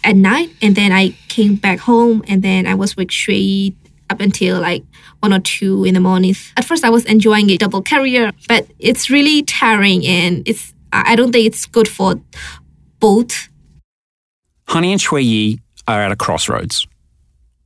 at 0.02 0.16
night, 0.16 0.50
and 0.62 0.74
then 0.74 0.92
I 0.92 1.14
came 1.28 1.56
back 1.56 1.78
home, 1.78 2.24
and 2.26 2.42
then 2.42 2.66
I 2.66 2.74
was 2.74 2.96
with 2.96 3.08
Shwe 3.08 3.74
up 4.10 4.20
until 4.20 4.60
like 4.60 4.84
one 5.20 5.32
or 5.32 5.40
two 5.40 5.84
in 5.84 5.94
the 5.94 6.00
morning. 6.00 6.34
At 6.56 6.64
first, 6.64 6.84
I 6.84 6.90
was 6.90 7.04
enjoying 7.04 7.50
a 7.50 7.56
double 7.56 7.82
career, 7.82 8.32
but 8.48 8.66
it's 8.78 9.10
really 9.10 9.42
tiring, 9.42 10.06
and 10.06 10.42
it's 10.48 10.72
I 10.92 11.12
I 11.12 11.16
don't 11.16 11.32
think 11.32 11.46
it's 11.46 11.66
good 11.66 11.88
for 11.88 12.20
both. 12.98 13.48
Honey 14.68 14.92
and 14.92 15.00
Shwe 15.00 15.22
Yee 15.22 15.60
are 15.86 16.00
at 16.00 16.12
a 16.12 16.16
crossroads. 16.16 16.86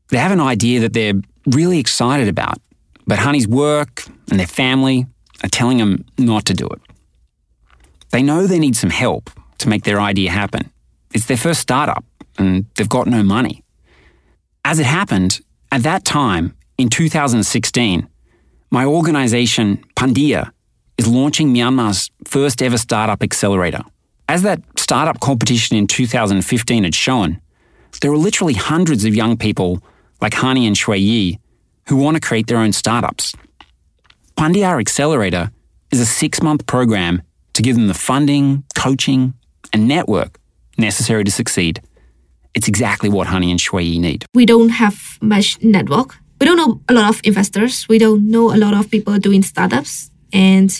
They 0.08 0.18
have 0.18 0.32
an 0.32 0.40
idea 0.40 0.80
that 0.80 0.92
they're 0.92 1.20
really 1.46 1.78
excited 1.78 2.28
about, 2.28 2.58
but 3.06 3.18
Honey's 3.18 3.48
work 3.48 4.04
and 4.30 4.38
their 4.38 4.46
family 4.46 5.06
are 5.42 5.48
telling 5.48 5.78
them 5.78 6.04
not 6.18 6.44
to 6.46 6.54
do 6.54 6.66
it. 6.66 6.80
They 8.10 8.22
know 8.22 8.46
they 8.46 8.58
need 8.58 8.76
some 8.76 8.90
help 8.90 9.30
to 9.58 9.68
make 9.68 9.84
their 9.84 10.00
idea 10.00 10.30
happen. 10.30 10.70
It's 11.12 11.26
their 11.26 11.36
first 11.36 11.60
startup, 11.60 12.04
and 12.38 12.66
they've 12.74 12.88
got 12.88 13.06
no 13.06 13.22
money. 13.22 13.62
As 14.64 14.78
it 14.78 14.86
happened, 14.86 15.40
at 15.70 15.82
that 15.82 16.04
time, 16.04 16.56
in 16.78 16.88
2016, 16.88 18.08
my 18.70 18.84
organization, 18.84 19.84
Phandeeyar, 19.96 20.50
is 20.98 21.06
launching 21.06 21.54
Myanmar's 21.54 22.10
first 22.24 22.62
ever 22.62 22.78
startup 22.78 23.22
accelerator. 23.22 23.82
As 24.28 24.42
that 24.42 24.60
startup 24.76 25.20
competition 25.20 25.76
in 25.76 25.86
2015 25.86 26.84
had 26.84 26.94
shown, 26.94 27.40
there 28.00 28.10
were 28.10 28.16
literally 28.16 28.54
hundreds 28.54 29.04
of 29.04 29.14
young 29.14 29.36
people 29.36 29.82
like 30.20 30.34
Honey 30.34 30.66
and 30.66 30.76
Shwe 30.76 30.98
Yee 31.00 31.38
who 31.88 31.96
want 31.96 32.16
to 32.16 32.20
create 32.20 32.46
their 32.46 32.58
own 32.58 32.72
startups. 32.72 33.34
Phandeeyar 34.36 34.80
Accelerator 34.80 35.50
is 35.90 36.00
a 36.00 36.06
six 36.06 36.42
month 36.42 36.66
program 36.66 37.22
to 37.54 37.62
give 37.62 37.76
them 37.76 37.88
the 37.88 37.94
funding, 37.94 38.64
coaching, 38.74 39.34
and 39.72 39.88
network 39.88 40.38
necessary 40.78 41.24
to 41.24 41.30
succeed. 41.30 41.80
It's 42.54 42.68
exactly 42.68 43.08
what 43.08 43.26
Honey 43.26 43.50
and 43.50 43.60
Shwe 43.60 44.00
need. 44.00 44.24
We 44.34 44.46
don't 44.46 44.70
have 44.70 45.18
much 45.20 45.62
network. 45.62 46.16
We 46.40 46.46
don't 46.46 46.56
know 46.56 46.80
a 46.88 46.92
lot 46.92 47.08
of 47.08 47.20
investors. 47.24 47.86
We 47.88 47.98
don't 47.98 48.30
know 48.30 48.54
a 48.54 48.58
lot 48.58 48.74
of 48.74 48.90
people 48.90 49.18
doing 49.18 49.42
startups. 49.42 50.10
And 50.32 50.70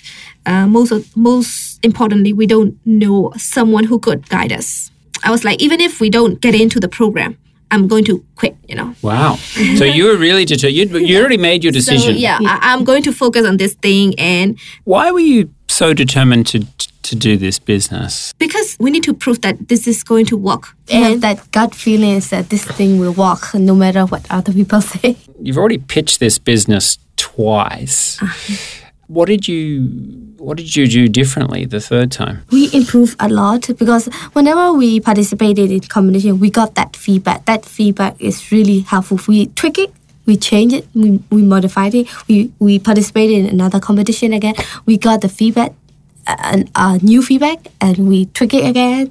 uh, 0.45 0.67
most 0.67 0.91
of, 0.91 1.17
most 1.17 1.79
importantly, 1.85 2.33
we 2.33 2.47
don't 2.47 2.79
know 2.85 3.33
someone 3.37 3.85
who 3.85 3.99
could 3.99 4.29
guide 4.29 4.53
us. 4.53 4.91
I 5.25 5.31
was 5.31 5.45
like, 5.45 5.61
even 5.63 5.81
if 5.81 6.01
we 6.01 6.11
don't 6.11 6.41
get 6.41 6.55
into 6.55 6.79
the 6.79 6.89
program, 6.89 7.39
I'm 7.71 7.89
going 7.89 8.05
to 8.05 8.25
quit. 8.37 8.57
You 8.69 8.77
know. 8.77 8.95
Wow. 9.03 9.37
so 9.77 9.85
you 9.97 10.05
were 10.07 10.17
really 10.17 10.45
determined. 10.45 10.77
You, 10.77 10.99
you 10.99 11.19
already 11.21 11.37
made 11.39 11.65
your 11.65 11.73
decision. 11.73 12.15
So 12.15 12.19
yeah, 12.19 12.39
I, 12.41 12.73
I'm 12.73 12.85
going 12.85 13.03
to 13.05 13.13
focus 13.13 13.47
on 13.47 13.57
this 13.57 13.75
thing, 13.75 14.15
and 14.19 14.59
Why 14.85 15.11
were 15.11 15.21
you 15.21 15.51
so 15.69 15.93
determined 15.95 16.47
to 16.49 16.67
to 17.03 17.15
do 17.15 17.37
this 17.37 17.59
business? 17.61 18.33
because 18.39 18.77
we 18.81 18.91
need 18.91 19.05
to 19.05 19.15
prove 19.15 19.41
that 19.43 19.69
this 19.69 19.87
is 19.87 20.03
going 20.03 20.27
to 20.27 20.37
work. 20.37 20.75
And 20.91 21.05
have 21.05 21.21
that 21.21 21.51
gut 21.53 21.75
feeling 21.75 22.17
is 22.17 22.31
that 22.31 22.49
this 22.51 22.65
thing 22.65 22.99
will 22.99 23.13
work 23.13 23.55
no 23.55 23.75
matter 23.75 24.05
what 24.07 24.27
other 24.31 24.53
people 24.53 24.81
say. 24.95 25.17
You've 25.41 25.59
already 25.59 25.79
pitched 25.79 26.19
this 26.21 26.39
business 26.39 26.99
twice. 27.17 28.19
Ah. 28.23 28.37
What 29.09 29.27
did 29.29 29.47
you 29.47 29.89
What 30.39 30.59
did 30.59 30.77
you 30.77 30.87
do 30.87 31.09
differently 31.09 31.65
the 31.65 31.81
third 31.81 32.11
time? 32.13 32.43
we 32.51 32.69
improve 32.73 33.17
a 33.19 33.29
lot 33.29 33.69
because 33.79 34.07
whenever 34.33 34.73
we 34.73 35.01
participated 35.01 35.71
in 35.71 35.81
competition, 35.81 36.39
we 36.41 36.51
got 36.51 36.75
that 36.75 36.97
feedback. 36.97 37.45
That 37.47 37.65
feedback 37.65 38.15
is 38.21 38.51
really 38.53 38.81
helpful. 38.81 39.19
We 39.27 39.47
tweak 39.47 39.79
it, 39.79 39.93
we 40.27 40.37
change 40.37 40.73
it, 40.73 40.87
we, 40.95 41.21
we 41.31 41.43
modified 41.43 41.95
it. 41.95 42.07
We 42.29 42.53
we 42.59 42.79
participated 42.79 43.39
in 43.39 43.47
another 43.47 43.81
competition 43.81 44.33
again. 44.33 44.55
We 44.87 44.99
got 44.99 45.21
the 45.21 45.29
feedback, 45.29 45.73
and 46.27 46.71
uh, 46.75 46.99
new 47.03 47.23
feedback, 47.23 47.69
and 47.81 48.09
we 48.09 48.27
tweak 48.27 48.55
it 48.55 48.65
again. 48.69 49.11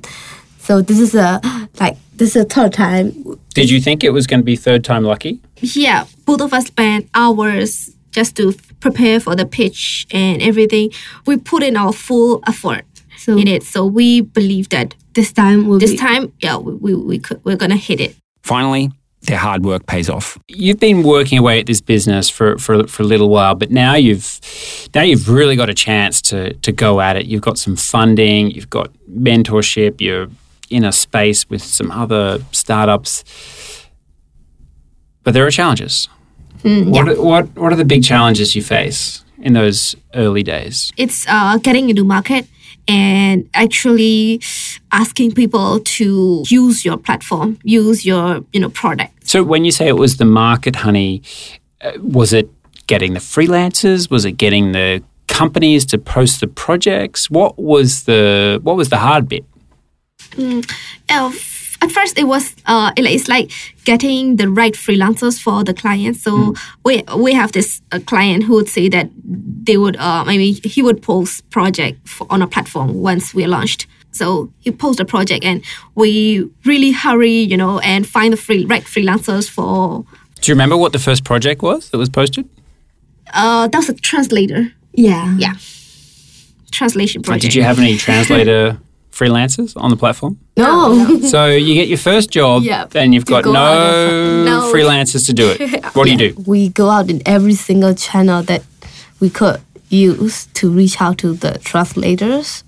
So 0.59 0.81
this 0.81 0.99
is 0.99 1.15
a 1.15 1.41
like 1.79 1.97
this 2.15 2.35
is 2.35 2.43
a 2.43 2.45
third 2.45 2.73
time. 2.73 3.11
Did 3.53 3.69
you 3.69 3.79
think 3.81 4.03
it 4.03 4.11
was 4.11 4.27
going 4.27 4.39
to 4.41 4.45
be 4.45 4.55
third 4.55 4.83
time 4.83 5.03
lucky? 5.03 5.39
Yeah, 5.61 6.05
both 6.25 6.41
of 6.41 6.53
us 6.53 6.67
spent 6.67 7.09
hours 7.13 7.91
just 8.11 8.35
to 8.37 8.53
prepare 8.79 9.19
for 9.19 9.35
the 9.35 9.45
pitch 9.45 10.07
and 10.11 10.41
everything. 10.41 10.91
We 11.25 11.37
put 11.37 11.63
in 11.63 11.75
our 11.77 11.93
full 11.93 12.41
effort 12.47 12.83
So 13.17 13.37
in 13.37 13.47
it, 13.47 13.63
so 13.63 13.85
we 13.85 14.21
believe 14.21 14.69
that 14.69 14.95
this 15.13 15.31
time 15.31 15.67
will 15.67 15.79
this 15.79 15.91
be, 15.91 15.97
time, 15.97 16.31
yeah, 16.41 16.57
we 16.57 16.73
we, 16.73 16.95
we 16.95 17.19
could, 17.19 17.39
we're 17.45 17.57
gonna 17.57 17.77
hit 17.77 17.99
it. 17.99 18.15
Finally, 18.43 18.91
their 19.21 19.37
hard 19.37 19.63
work 19.65 19.85
pays 19.85 20.09
off. 20.09 20.37
You've 20.47 20.79
been 20.79 21.01
working 21.03 21.39
away 21.39 21.59
at 21.59 21.65
this 21.65 21.81
business 21.81 22.29
for, 22.29 22.57
for, 22.59 22.87
for 22.87 23.03
a 23.03 23.05
little 23.05 23.29
while, 23.29 23.55
but 23.55 23.71
now 23.71 23.95
you've 23.95 24.39
now 24.93 25.01
you've 25.01 25.27
really 25.29 25.55
got 25.55 25.69
a 25.69 25.73
chance 25.73 26.21
to 26.29 26.53
to 26.53 26.71
go 26.71 26.99
at 26.99 27.15
it. 27.15 27.25
You've 27.25 27.41
got 27.41 27.57
some 27.57 27.75
funding, 27.75 28.51
you've 28.51 28.69
got 28.69 28.91
mentorship, 29.09 30.01
you're 30.01 30.27
in 30.69 30.83
a 30.83 30.91
space 30.91 31.49
with 31.49 31.63
some 31.63 31.91
other 31.91 32.39
startups. 32.51 33.23
But 35.23 35.33
there 35.33 35.45
are 35.45 35.51
challenges. 35.51 36.09
What, 36.65 37.07
are, 37.07 37.21
what 37.21 37.55
what 37.55 37.71
are 37.71 37.75
the 37.75 37.85
big 37.85 38.03
challenges 38.03 38.55
you 38.55 38.63
face 38.63 39.23
in 39.39 39.53
those 39.53 39.95
early 40.13 40.43
days? 40.43 40.91
It's 40.97 41.25
uh, 41.27 41.57
getting 41.59 41.89
into 41.89 42.03
market 42.03 42.47
and 42.87 43.47
actually 43.53 44.41
asking 44.91 45.33
people 45.33 45.79
to 45.79 46.43
use 46.47 46.83
your 46.83 46.97
platform, 46.97 47.59
use 47.63 48.05
your 48.05 48.43
you 48.51 48.59
know 48.59 48.69
product. 48.69 49.27
So 49.27 49.43
when 49.43 49.65
you 49.65 49.71
say 49.71 49.87
it 49.87 49.97
was 49.97 50.17
the 50.17 50.25
market, 50.25 50.77
honey, 50.77 51.21
uh, 51.81 51.91
was 52.01 52.33
it 52.33 52.49
getting 52.87 53.13
the 53.13 53.19
freelancers? 53.19 54.09
Was 54.09 54.25
it 54.25 54.33
getting 54.33 54.71
the 54.71 55.03
companies 55.27 55.85
to 55.87 55.97
post 55.97 56.39
the 56.39 56.47
projects? 56.47 57.29
What 57.29 57.57
was 57.59 58.03
the 58.03 58.59
what 58.63 58.75
was 58.75 58.89
the 58.89 58.97
hard 58.97 59.27
bit? 59.29 59.45
Uh, 60.37 60.61
f- 61.09 61.54
at 61.85 61.91
first, 61.91 62.17
it 62.17 62.25
was 62.27 62.55
uh, 62.65 62.91
it- 62.97 63.05
it's 63.15 63.27
like 63.27 63.51
getting 63.85 64.37
the 64.37 64.47
right 64.61 64.75
freelancers 64.75 65.39
for 65.45 65.63
the 65.63 65.73
clients. 65.73 66.21
So 66.23 66.53
we 66.85 67.03
we 67.25 67.33
have 67.33 67.51
this 67.51 67.81
uh, 67.91 67.99
client 68.11 68.43
who 68.45 68.53
would 68.57 68.69
say 68.69 68.89
that 68.89 69.07
they 69.67 69.77
would 69.77 69.95
uh, 69.97 70.23
maybe 70.25 70.47
he 70.75 70.81
would 70.81 70.99
post 71.01 71.43
project 71.49 71.95
for, 72.07 72.25
on 72.29 72.41
a 72.41 72.47
platform 72.47 72.89
once 73.11 73.33
we 73.35 73.45
launched. 73.47 73.87
So 74.11 74.49
he 74.63 74.71
post 74.71 74.99
a 74.99 75.05
project 75.05 75.43
and 75.45 75.61
we 75.95 76.47
really 76.65 76.91
hurry, 76.91 77.37
you 77.51 77.57
know, 77.57 77.79
and 77.79 78.05
find 78.07 78.31
the 78.33 78.37
free 78.37 78.65
right 78.65 78.83
freelancers 78.85 79.49
for. 79.49 80.05
Do 80.41 80.51
you 80.51 80.55
remember 80.55 80.77
what 80.77 80.91
the 80.93 80.99
first 80.99 81.23
project 81.23 81.61
was 81.61 81.89
that 81.89 81.97
was 81.97 82.09
posted? 82.09 82.45
Uh, 83.33 83.67
that 83.67 83.77
was 83.77 83.89
a 83.89 83.93
translator. 83.93 84.71
yeah 84.93 85.35
Yeah, 85.37 85.53
translation 86.71 87.21
project. 87.21 87.41
Did 87.43 87.55
you 87.55 87.63
have 87.63 87.79
any 87.79 87.97
translator 87.97 88.77
freelancers 89.19 89.73
on 89.83 89.89
the 89.89 89.95
platform? 89.97 90.37
no. 90.57 90.65
Oh. 90.67 91.19
So 91.33 91.47
you 91.47 91.73
get 91.73 91.87
your 91.87 91.97
first 91.97 92.29
job, 92.31 92.63
Yep. 92.63 92.95
and 92.95 93.13
you've 93.13 93.25
To 93.25 93.31
got 93.33 93.43
go 93.43 93.51
no, 93.53 93.59
out 93.59 94.45
No. 94.45 94.71
freelancers 94.73 95.25
to 95.27 95.33
do 95.33 95.45
it. 95.49 95.83
What 95.95 96.05
do 96.05 96.11
you 96.11 96.17
do? 96.17 96.43
we 96.45 96.69
go 96.69 96.89
out 96.89 97.09
in 97.09 97.21
every 97.25 97.55
single 97.55 97.93
channel 97.95 98.43
that 98.43 98.61
we 99.19 99.29
could 99.29 99.61
use 99.89 100.47
to 100.59 100.69
reach 100.69 101.01
out 101.01 101.17
to 101.19 101.33
the 101.33 101.51
translators. 101.63 102.63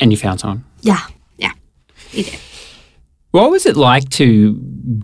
And 0.00 0.10
you 0.12 0.18
found 0.18 0.40
someone. 0.40 0.62
Yeah. 0.82 1.00
Yeah, 1.38 1.52
we 2.14 2.22
did. 2.22 2.38
What 3.30 3.50
was 3.50 3.64
it 3.66 3.76
like 3.76 4.08
to 4.10 4.52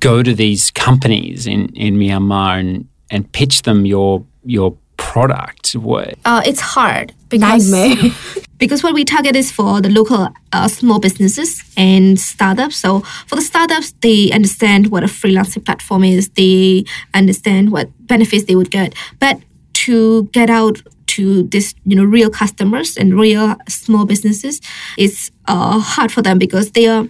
go 0.00 0.22
to 0.22 0.34
these 0.34 0.70
companies 0.70 1.46
in, 1.46 1.68
in 1.74 1.96
Myanmar 1.98 2.60
and, 2.60 2.86
and 3.10 3.30
pitch 3.32 3.62
them 3.62 3.86
your 3.86 4.24
your 4.44 4.76
product? 4.98 5.74
way? 5.74 6.14
Uh, 6.24 6.42
it's 6.44 6.60
hard 6.60 7.14
because 7.28 7.70
because 8.58 8.82
what 8.82 8.94
we 8.94 9.04
target 9.04 9.36
is 9.36 9.50
for 9.50 9.80
the 9.80 9.88
local 9.88 10.28
uh, 10.52 10.68
small 10.68 10.98
businesses 10.98 11.62
and 11.76 12.18
startups. 12.18 12.76
So 12.76 13.00
for 13.26 13.36
the 13.36 13.42
startups, 13.42 13.92
they 14.00 14.30
understand 14.32 14.90
what 14.90 15.02
a 15.02 15.06
freelancing 15.06 15.64
platform 15.64 16.04
is. 16.04 16.28
They 16.30 16.84
understand 17.14 17.72
what 17.72 17.88
benefits 18.06 18.44
they 18.44 18.56
would 18.56 18.70
get. 18.70 18.94
But 19.18 19.40
to 19.84 20.24
get 20.24 20.50
out 20.50 20.82
to 21.06 21.44
this, 21.44 21.74
you 21.84 21.96
know, 21.96 22.04
real 22.04 22.30
customers 22.30 22.96
and 22.96 23.18
real 23.18 23.56
small 23.68 24.04
businesses, 24.04 24.60
it's 24.98 25.30
uh, 25.46 25.78
hard 25.78 26.12
for 26.12 26.20
them 26.20 26.38
because 26.38 26.72
they 26.72 26.86
are, 26.86 27.08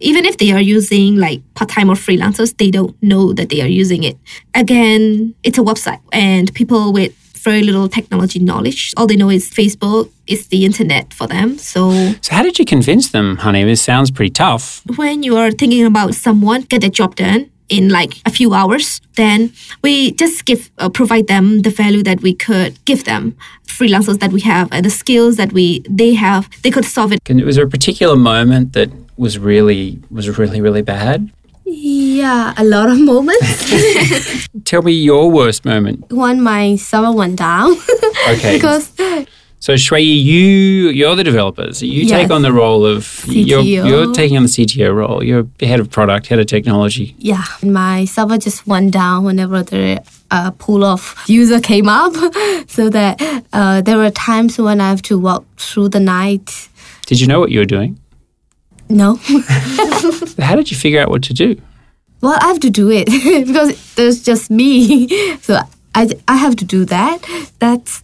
even 0.00 0.24
if 0.26 0.36
they 0.36 0.52
are 0.52 0.60
using 0.60 1.16
like 1.16 1.40
part-time 1.54 1.90
or 1.90 1.94
freelancers, 1.94 2.56
they 2.58 2.70
don't 2.70 2.94
know 3.02 3.32
that 3.32 3.48
they 3.48 3.62
are 3.62 3.68
using 3.68 4.04
it. 4.04 4.18
Again, 4.54 5.34
it's 5.42 5.56
a 5.56 5.62
website 5.62 6.00
and 6.12 6.52
people 6.54 6.92
with 6.92 7.14
very 7.42 7.62
little 7.62 7.88
technology 7.88 8.38
knowledge. 8.38 8.92
All 8.96 9.06
they 9.06 9.16
know 9.16 9.30
is 9.30 9.50
Facebook, 9.50 10.10
is 10.26 10.46
the 10.48 10.64
internet 10.64 11.12
for 11.12 11.26
them. 11.26 11.58
So 11.58 11.90
so 12.20 12.34
how 12.34 12.42
did 12.42 12.58
you 12.58 12.64
convince 12.64 13.10
them, 13.10 13.36
honey? 13.36 13.64
This 13.64 13.82
sounds 13.82 14.10
pretty 14.10 14.30
tough. 14.30 14.82
when 14.96 15.22
you 15.22 15.36
are 15.36 15.50
thinking 15.50 15.84
about 15.86 16.14
someone 16.14 16.62
get 16.62 16.80
the 16.82 16.90
job 16.90 17.16
done 17.16 17.50
in 17.68 17.88
like 17.88 18.20
a 18.26 18.30
few 18.30 18.52
hours, 18.52 19.00
then 19.14 19.52
we 19.82 20.12
just 20.12 20.44
give 20.44 20.70
uh, 20.78 20.88
provide 20.88 21.26
them 21.28 21.62
the 21.62 21.70
value 21.70 22.02
that 22.02 22.20
we 22.20 22.34
could 22.34 22.72
give 22.84 23.04
them, 23.04 23.36
freelancers 23.66 24.18
that 24.18 24.32
we 24.32 24.40
have 24.40 24.68
and 24.72 24.84
the 24.84 24.90
skills 24.90 25.36
that 25.36 25.52
we 25.52 25.80
they 25.88 26.14
have. 26.14 26.48
They 26.62 26.70
could 26.70 26.84
solve 26.84 27.12
it. 27.12 27.24
Can, 27.24 27.44
was 27.44 27.56
there 27.56 27.66
a 27.66 27.70
particular 27.70 28.16
moment 28.16 28.72
that 28.74 28.90
was 29.16 29.38
really 29.38 29.98
was 30.10 30.38
really 30.38 30.60
really 30.60 30.82
bad? 30.82 31.30
Yeah, 31.72 32.52
a 32.56 32.64
lot 32.64 32.88
of 32.90 32.98
moments. 33.00 34.48
Tell 34.64 34.82
me 34.82 34.92
your 34.92 35.30
worst 35.30 35.64
moment. 35.64 36.10
when 36.12 36.42
my 36.42 36.76
server 36.76 37.12
went 37.12 37.36
down. 37.36 37.76
Okay. 38.28 38.54
because 38.56 38.92
So 39.60 39.74
Shwe, 39.74 40.00
you 40.02 40.88
you're 40.88 41.14
the 41.14 41.22
developers. 41.24 41.82
You 41.82 42.06
take 42.06 42.30
on 42.30 42.42
the 42.42 42.52
role 42.52 42.84
of 42.84 43.24
you're, 43.26 43.60
you're 43.62 44.12
taking 44.14 44.36
on 44.36 44.42
the 44.44 44.48
CTO 44.48 44.94
role. 44.94 45.22
You're 45.22 45.46
head 45.60 45.80
of 45.80 45.90
product, 45.90 46.26
head 46.28 46.38
of 46.40 46.46
technology. 46.46 47.14
yeah, 47.18 47.44
my 47.62 48.06
server 48.06 48.38
just 48.38 48.66
went 48.66 48.92
down 48.92 49.24
whenever 49.24 49.62
the 49.62 50.02
uh, 50.30 50.50
pool 50.52 50.82
of 50.82 51.14
user 51.26 51.60
came 51.60 51.88
up. 51.88 52.14
so 52.68 52.88
that 52.88 53.20
uh, 53.52 53.82
there 53.82 53.98
were 53.98 54.10
times 54.10 54.58
when 54.58 54.80
I 54.80 54.88
have 54.88 55.02
to 55.02 55.18
walk 55.18 55.44
through 55.56 55.90
the 55.90 56.00
night. 56.00 56.68
Did 57.06 57.20
you 57.20 57.26
know 57.26 57.38
what 57.38 57.50
you 57.50 57.58
were 57.60 57.66
doing? 57.76 57.98
No. 58.90 59.16
How 60.38 60.56
did 60.56 60.70
you 60.70 60.76
figure 60.76 61.00
out 61.00 61.08
what 61.10 61.22
to 61.24 61.34
do? 61.34 61.60
well, 62.22 62.36
I 62.38 62.48
have 62.48 62.60
to 62.60 62.68
do 62.70 62.90
it 62.90 63.06
because 63.46 63.94
there's 63.94 64.22
just 64.22 64.50
me. 64.50 65.08
so 65.40 65.58
I, 65.94 66.10
I 66.28 66.36
have 66.36 66.54
to 66.56 66.64
do 66.66 66.84
that. 66.84 67.18
That's 67.60 68.02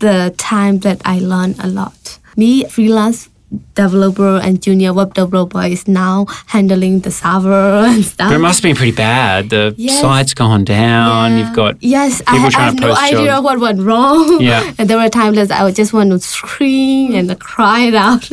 the 0.00 0.34
time 0.36 0.80
that 0.80 1.00
I 1.04 1.20
learn 1.20 1.54
a 1.60 1.68
lot. 1.68 2.18
Me, 2.36 2.64
freelance 2.64 3.28
developer 3.76 4.38
and 4.42 4.60
junior 4.60 4.92
web 4.92 5.14
developer 5.14 5.62
is 5.62 5.86
now 5.86 6.26
handling 6.48 7.00
the 7.00 7.12
server 7.12 7.84
and 7.86 8.04
stuff. 8.04 8.30
But 8.30 8.34
it 8.34 8.38
must 8.40 8.58
have 8.58 8.68
been 8.68 8.74
pretty 8.76 8.90
bad. 8.96 9.50
The 9.50 9.74
Yes. 9.78 10.00
site's 10.00 10.34
gone 10.34 10.64
down. 10.64 11.30
Yeah. 11.32 11.38
You've 11.46 11.54
got 11.54 11.76
yes, 11.80 12.20
I, 12.26 12.32
people 12.32 12.46
I 12.46 12.50
trying 12.50 12.64
have 12.66 12.74
to 12.76 12.80
no 12.80 12.88
post 12.88 13.02
idea 13.02 13.26
jobs. 13.26 13.44
what 13.44 13.60
went 13.60 13.80
wrong. 13.80 14.40
Yeah. 14.42 14.72
and 14.76 14.90
there 14.90 14.98
were 14.98 15.08
times 15.08 15.36
that 15.36 15.52
I 15.52 15.62
would 15.62 15.76
just 15.76 15.92
want 15.92 16.10
to 16.10 16.18
scream 16.18 17.14
and 17.14 17.38
cry 17.38 17.82
it 17.86 17.94
out. 17.94 18.28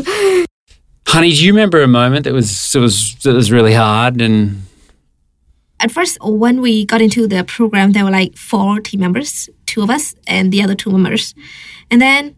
Honey, 1.07 1.31
do 1.31 1.45
you 1.45 1.51
remember 1.53 1.81
a 1.81 1.87
moment 1.87 2.23
that 2.25 2.33
was 2.33 2.73
it 2.75 2.79
was 2.79 3.15
that 3.23 3.33
was 3.33 3.51
really 3.51 3.73
hard 3.73 4.21
and 4.21 4.63
At 5.79 5.91
first, 5.91 6.17
when 6.21 6.61
we 6.61 6.85
got 6.85 7.01
into 7.01 7.27
the 7.27 7.43
program, 7.43 7.91
there 7.91 8.05
were 8.05 8.11
like 8.11 8.37
four 8.37 8.79
team 8.79 9.01
members, 9.01 9.49
two 9.65 9.81
of 9.83 9.89
us, 9.89 10.15
and 10.25 10.51
the 10.51 10.63
other 10.63 10.75
two 10.75 10.91
members. 10.91 11.35
And 11.91 12.01
then 12.01 12.35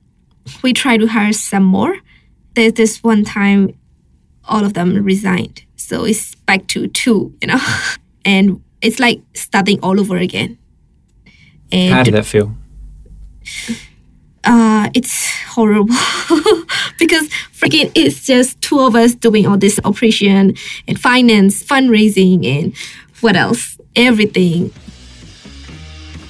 we 0.63 0.73
tried 0.73 0.99
to 1.01 1.08
hire 1.08 1.32
some 1.32 1.63
more. 1.63 1.95
There's 2.56 2.73
this 2.73 3.04
one 3.04 3.23
time, 3.23 3.78
all 4.45 4.65
of 4.65 4.73
them 4.73 4.95
resigned. 5.04 5.63
So 5.75 6.06
it's 6.06 6.34
back 6.47 6.65
to 6.73 6.88
two, 6.88 7.36
you 7.41 7.47
know? 7.49 7.60
and 8.25 8.62
it's 8.82 8.99
like 8.99 9.21
starting 9.34 9.80
all 9.82 9.99
over 9.99 10.17
again. 10.17 10.58
And 11.71 11.93
how 11.93 12.04
did 12.04 12.15
that 12.15 12.25
feel? 12.25 12.56
Uh, 14.45 14.89
it's 14.93 15.29
horrible 15.47 15.88
because 16.99 17.27
freaking 17.51 17.91
it's 17.95 18.25
just 18.25 18.60
two 18.62 18.79
of 18.79 18.95
us 18.95 19.15
doing 19.15 19.45
all 19.47 19.58
this 19.58 19.79
operation 19.84 20.55
and 20.88 20.99
finance, 20.99 21.63
fundraising, 21.63 22.45
and 22.45 22.75
what 23.21 23.36
else? 23.36 23.77
Everything. 23.95 24.71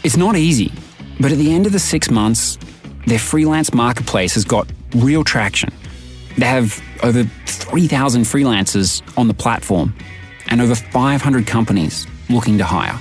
It's 0.04 0.18
not 0.18 0.36
easy, 0.36 0.72
but 1.20 1.32
at 1.32 1.38
the 1.38 1.54
end 1.54 1.66
of 1.66 1.72
the 1.72 1.80
six 1.80 2.10
months, 2.10 2.58
their 3.08 3.20
freelance 3.20 3.74
marketplace 3.74 4.34
has 4.36 4.46
got 4.46 4.68
real 4.96 5.24
traction. 5.24 5.74
They 6.38 6.46
have 6.46 6.82
over 7.02 7.24
3,000 7.46 8.24
freelancers 8.24 9.02
on 9.18 9.28
the 9.28 9.34
platform 9.34 9.96
and 10.50 10.62
over 10.62 10.76
500 10.76 11.48
companies 11.48 12.08
looking 12.30 12.58
to 12.58 12.64
hire. 12.64 13.00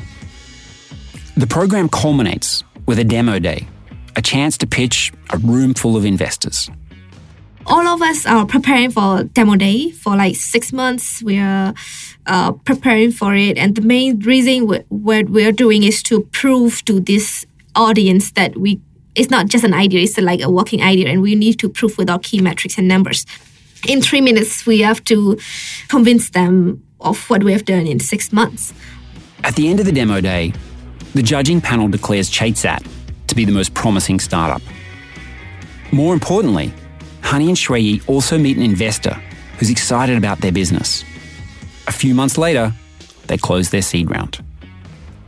The 1.36 1.46
program 1.46 1.88
culminates 1.88 2.62
with 2.86 2.98
a 2.98 3.04
demo 3.04 3.38
day, 3.38 3.66
a 4.16 4.22
chance 4.22 4.58
to 4.58 4.66
pitch 4.66 5.12
a 5.30 5.38
room 5.38 5.74
full 5.74 5.96
of 5.96 6.04
investors. 6.04 6.70
all 7.66 7.86
of 7.86 8.02
us 8.02 8.26
are 8.26 8.44
preparing 8.46 8.90
for 8.90 9.24
demo 9.24 9.56
day 9.56 9.90
for 9.90 10.16
like 10.16 10.36
six 10.36 10.72
months. 10.72 11.22
We 11.22 11.38
are 11.38 11.74
uh, 12.26 12.52
preparing 12.52 13.10
for 13.10 13.34
it, 13.34 13.56
and 13.56 13.74
the 13.74 13.80
main 13.80 14.20
reason 14.20 14.66
we, 14.66 14.78
what 14.88 15.30
we're 15.30 15.52
doing 15.52 15.82
is 15.82 16.02
to 16.04 16.22
prove 16.32 16.84
to 16.84 17.00
this 17.00 17.46
audience 17.74 18.32
that 18.32 18.56
we 18.56 18.80
it's 19.14 19.30
not 19.30 19.46
just 19.46 19.64
an 19.64 19.74
idea; 19.74 20.02
it's 20.02 20.18
like 20.18 20.42
a 20.42 20.50
working 20.50 20.82
idea, 20.82 21.08
and 21.08 21.22
we 21.22 21.34
need 21.34 21.58
to 21.60 21.68
prove 21.68 21.96
with 21.96 22.10
our 22.10 22.18
key 22.18 22.40
metrics 22.40 22.78
and 22.78 22.88
numbers. 22.88 23.24
In 23.88 24.00
three 24.00 24.20
minutes, 24.20 24.66
we 24.66 24.80
have 24.80 25.04
to 25.04 25.38
convince 25.88 26.30
them 26.30 26.82
of 27.00 27.28
what 27.30 27.44
we 27.44 27.52
have 27.52 27.64
done 27.64 27.86
in 27.86 28.00
six 28.00 28.32
months. 28.32 28.72
At 29.42 29.56
the 29.56 29.68
end 29.68 29.78
of 29.78 29.86
the 29.86 29.92
demo 29.92 30.20
day, 30.20 30.52
the 31.14 31.22
judging 31.22 31.60
panel 31.60 31.88
declares 31.88 32.30
Chate 32.30 32.56
Sat 32.56 32.82
to 33.26 33.34
be 33.34 33.44
the 33.44 33.52
most 33.52 33.74
promising 33.74 34.20
startup. 34.20 34.62
More 35.92 36.14
importantly, 36.14 36.72
Honey 37.22 37.48
and 37.48 37.56
Shwe 37.56 37.82
Yee 37.82 38.02
also 38.06 38.38
meet 38.38 38.56
an 38.56 38.62
investor 38.62 39.14
who's 39.58 39.70
excited 39.70 40.16
about 40.16 40.40
their 40.40 40.52
business. 40.52 41.04
A 41.86 41.92
few 41.92 42.14
months 42.14 42.36
later, 42.36 42.72
they 43.26 43.38
close 43.38 43.70
their 43.70 43.82
seed 43.82 44.10
round. 44.10 44.42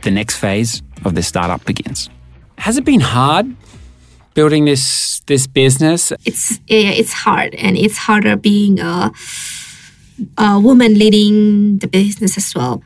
The 0.03 0.11
next 0.11 0.37
phase 0.37 0.81
of 1.05 1.13
their 1.13 1.23
startup 1.23 1.65
begins. 1.65 2.09
Has 2.57 2.77
it 2.77 2.85
been 2.85 2.99
hard 2.99 3.55
building 4.33 4.65
this 4.65 5.21
this 5.25 5.47
business? 5.47 6.11
it's 6.25 6.59
it's 6.67 7.13
hard 7.13 7.55
and 7.55 7.77
it's 7.77 7.97
harder 7.97 8.35
being 8.35 8.79
a, 8.79 9.11
a 10.37 10.59
woman 10.59 10.93
leading 10.97 11.79
the 11.79 11.87
business 11.87 12.37
as 12.37 12.53
well 12.55 12.81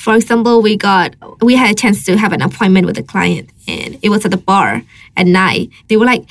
for 0.00 0.14
example 0.14 0.62
we 0.62 0.76
got 0.76 1.14
we 1.40 1.54
had 1.54 1.70
a 1.70 1.74
chance 1.74 2.04
to 2.04 2.16
have 2.16 2.32
an 2.32 2.42
appointment 2.42 2.86
with 2.86 2.98
a 2.98 3.02
client 3.02 3.50
and 3.68 3.98
it 4.02 4.08
was 4.08 4.24
at 4.24 4.30
the 4.30 4.42
bar 4.50 4.82
at 5.16 5.26
night 5.26 5.70
they 5.88 5.96
were 5.96 6.06
like 6.06 6.24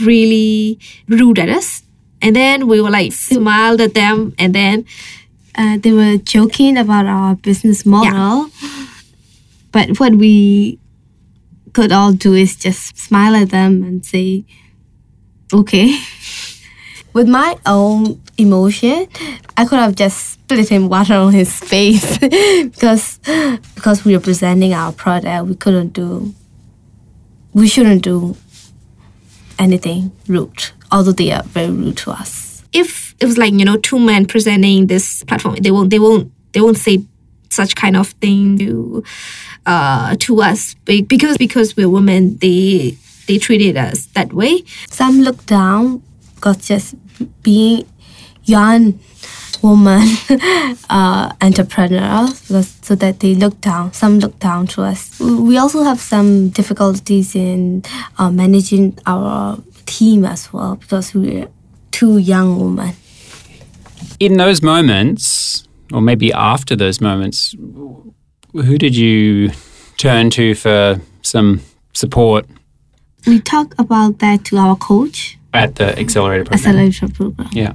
really 0.00 0.78
rude 1.08 1.38
at 1.38 1.48
us 1.48 1.82
and 2.22 2.36
then 2.36 2.68
we 2.68 2.80
were 2.80 2.90
like 2.90 3.12
smiled 3.12 3.80
at 3.80 3.94
them 3.94 4.34
and 4.38 4.54
then 4.54 4.84
uh, 5.56 5.78
they 5.78 5.92
were 5.92 6.16
joking 6.16 6.76
about 6.76 7.06
our 7.06 7.34
business 7.36 7.84
model. 7.84 8.50
But 9.72 10.00
what 10.00 10.14
we 10.14 10.78
could 11.72 11.92
all 11.92 12.12
do 12.12 12.34
is 12.34 12.56
just 12.56 12.98
smile 12.98 13.36
at 13.36 13.50
them 13.50 13.82
and 13.82 14.04
say, 14.04 14.44
okay. 15.52 15.98
With 17.12 17.28
my 17.28 17.56
own 17.66 18.20
emotion, 18.38 19.08
I 19.56 19.64
could 19.64 19.78
have 19.78 19.96
just 19.96 20.34
split 20.34 20.68
him 20.68 20.88
water 20.88 21.14
on 21.14 21.32
his 21.32 21.52
face 21.58 22.18
because 22.18 23.18
because 23.74 24.04
we 24.04 24.14
were 24.14 24.20
presenting 24.22 24.72
our 24.74 24.92
product. 24.92 25.46
We 25.48 25.54
couldn't 25.56 25.92
do. 25.92 26.34
We 27.52 27.66
shouldn't 27.68 28.02
do 28.02 28.36
anything 29.58 30.12
rude, 30.28 30.70
although 30.92 31.12
they 31.12 31.32
are 31.32 31.42
very 31.42 31.70
rude 31.70 31.96
to 31.98 32.10
us. 32.12 32.62
if 32.72 33.16
it 33.20 33.26
was 33.26 33.36
like 33.36 33.52
you 33.52 33.64
know 33.64 33.76
two 33.76 33.98
men 33.98 34.24
presenting 34.24 34.86
this 34.86 35.24
platform 35.24 35.56
they 35.56 35.72
won't 35.72 35.90
they 35.90 35.98
won't 35.98 36.30
they 36.52 36.60
won't 36.60 36.78
say 36.78 37.02
such 37.50 37.74
kind 37.74 37.96
of 37.96 38.08
thing 38.22 38.56
to 38.58 39.02
uh 39.66 40.14
to 40.20 40.40
us 40.40 40.74
because 40.86 41.36
because 41.36 41.74
we're 41.76 41.88
women 41.90 42.36
they 42.38 42.96
they 43.26 43.38
treated 43.38 43.76
us 43.76 44.06
that 44.14 44.32
way 44.32 44.62
Some 44.88 45.20
look 45.26 45.44
down 45.46 46.00
because 46.40 46.56
just 46.56 46.94
being 47.42 47.86
young 48.44 48.98
woman 49.62 50.08
uh, 50.90 51.32
entrepreneurs 51.42 52.40
so 52.82 52.94
that 52.94 53.20
they 53.20 53.34
look 53.34 53.60
down. 53.60 53.92
Some 53.92 54.18
look 54.18 54.38
down 54.38 54.66
to 54.68 54.82
us. 54.82 55.20
We 55.20 55.58
also 55.58 55.82
have 55.82 56.00
some 56.00 56.48
difficulties 56.48 57.34
in 57.34 57.82
uh, 58.18 58.30
managing 58.30 58.98
our 59.04 59.58
team 59.84 60.24
as 60.24 60.50
well 60.50 60.76
because 60.76 61.14
we're 61.14 61.48
two 61.90 62.16
young 62.16 62.58
women. 62.58 62.94
In 64.18 64.38
those 64.38 64.62
moments, 64.62 65.68
or 65.92 66.00
maybe 66.00 66.32
after 66.32 66.74
those 66.74 67.02
moments, 67.02 67.54
who 68.52 68.78
did 68.78 68.96
you 68.96 69.50
turn 69.98 70.30
to 70.30 70.54
for 70.54 71.00
some 71.22 71.60
support 71.92 72.46
We 73.26 73.40
talk 73.40 73.74
about 73.78 74.18
that 74.20 74.44
to 74.46 74.56
our 74.56 74.76
coach, 74.76 75.38
at 75.52 75.76
the 75.76 75.98
accelerator 75.98 76.44
program? 76.44 76.58
accelerator 76.58 77.08
program. 77.08 77.48
Yeah. 77.52 77.72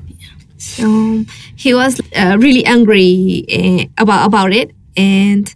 so 0.57 1.23
he 1.55 1.73
was 1.73 1.99
uh, 2.15 2.37
really 2.39 2.65
angry 2.65 3.45
uh, 3.51 4.01
about 4.01 4.25
about 4.25 4.53
it 4.53 4.71
and 4.97 5.53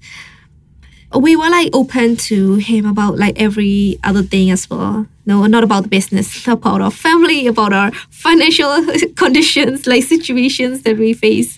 we 1.16 1.36
were 1.36 1.50
like 1.50 1.70
open 1.74 2.16
to 2.16 2.56
him 2.56 2.86
about 2.86 3.18
like 3.18 3.40
every 3.42 3.98
other 4.04 4.22
thing 4.22 4.52
as 4.52 4.70
well 4.70 5.08
no 5.26 5.46
not 5.48 5.64
about 5.64 5.84
the 5.84 5.90
business 5.90 6.48
about 6.58 6.82
our 6.82 6.92
family 6.92 7.48
about 7.48 7.74
our 7.74 7.92
financial 8.12 8.86
conditions 9.16 9.88
like 9.88 10.04
situations 10.04 10.84
that 10.84 10.98
we 10.98 11.14
face 11.14 11.58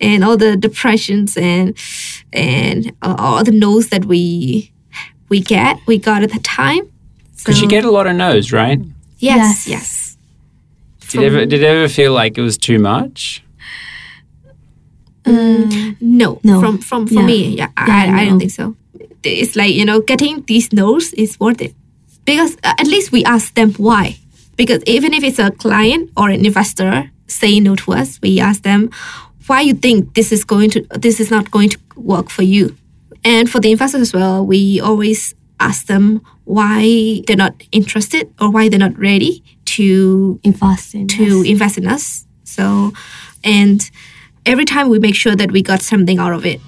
and 0.00 0.24
all 0.24 0.36
the 0.36 0.56
depressions 0.56 1.36
and 1.36 1.76
and 2.32 2.92
uh, 3.02 3.14
all 3.18 3.44
the 3.44 3.52
no's 3.52 3.90
that 3.90 4.06
we 4.06 4.72
we 5.28 5.40
get 5.40 5.78
we 5.86 5.98
got 5.98 6.22
at 6.22 6.32
the 6.32 6.40
time 6.40 6.90
Because 7.36 7.60
you 7.62 7.68
get 7.68 7.84
a 7.84 7.90
lot 7.90 8.06
of 8.06 8.16
no's, 8.16 8.52
right? 8.52 8.78
Yes 9.20 9.66
Yes. 9.66 9.68
yes 9.68 10.16
Did 11.10 11.22
it 11.22 11.26
ever 11.26 11.40
did 11.46 11.62
it 11.62 11.66
ever 11.66 11.88
feel 11.88 12.12
like 12.12 12.38
it 12.38 12.42
was 12.42 12.56
too 12.58 12.78
much? 12.78 13.42
No, 16.00 16.40
No. 16.42 16.60
From 16.60 16.78
from 16.78 17.06
for 17.06 17.14
Yeah. 17.20 17.26
me, 17.26 17.56
yeah, 17.56 17.68
I, 17.76 17.86
Yeah, 17.86 18.16
I 18.16 18.24
no. 18.24 18.30
don't 18.30 18.38
think 18.40 18.50
so. 18.52 18.74
It's 19.22 19.54
like 19.56 19.74
you 19.74 19.84
know, 19.84 20.00
getting 20.00 20.42
these 20.46 20.72
no's 20.72 21.12
is 21.12 21.38
worth 21.38 21.60
it 21.60 21.74
because 22.24 22.56
uh, 22.64 22.74
at 22.78 22.86
least 22.86 23.12
we 23.12 23.24
ask 23.24 23.54
them 23.54 23.72
why. 23.74 24.16
Because 24.56 24.82
even 24.86 25.12
if 25.14 25.22
it's 25.22 25.38
a 25.38 25.50
client 25.50 26.10
or 26.16 26.30
an 26.30 26.44
investor 26.44 27.10
saying 27.26 27.62
no 27.64 27.76
to 27.76 27.92
us, 27.92 28.18
we 28.22 28.40
ask 28.40 28.62
them 28.62 28.90
why 29.46 29.60
you 29.60 29.74
think 29.74 30.14
this 30.14 30.32
is 30.32 30.44
going 30.44 30.70
to 30.70 30.80
this 31.00 31.20
is 31.20 31.30
not 31.30 31.50
going 31.50 31.68
to 31.70 31.78
work 31.96 32.30
for 32.30 32.42
you. 32.42 32.74
And 33.24 33.48
for 33.50 33.60
the 33.60 33.70
investors 33.70 34.00
as 34.00 34.12
well, 34.14 34.44
we 34.46 34.80
always 34.80 35.34
ask 35.60 35.86
them 35.86 36.20
why 36.44 37.22
they're 37.26 37.36
not 37.36 37.62
interested 37.70 38.32
or 38.40 38.50
why 38.50 38.68
they're 38.68 38.78
not 38.78 38.98
ready 38.98 39.44
to 39.66 40.40
Invest 40.42 40.94
in 40.94 41.06
to 41.08 41.40
us. 41.40 41.46
invest 41.46 41.78
in 41.78 41.86
us. 41.86 42.26
So, 42.44 42.92
and 43.44 43.88
every 44.46 44.64
time 44.64 44.88
we 44.88 44.98
make 44.98 45.14
sure 45.14 45.36
that 45.36 45.52
we 45.52 45.62
got 45.62 45.82
something 45.82 46.18
out 46.18 46.32
of 46.32 46.44
it. 46.44 46.60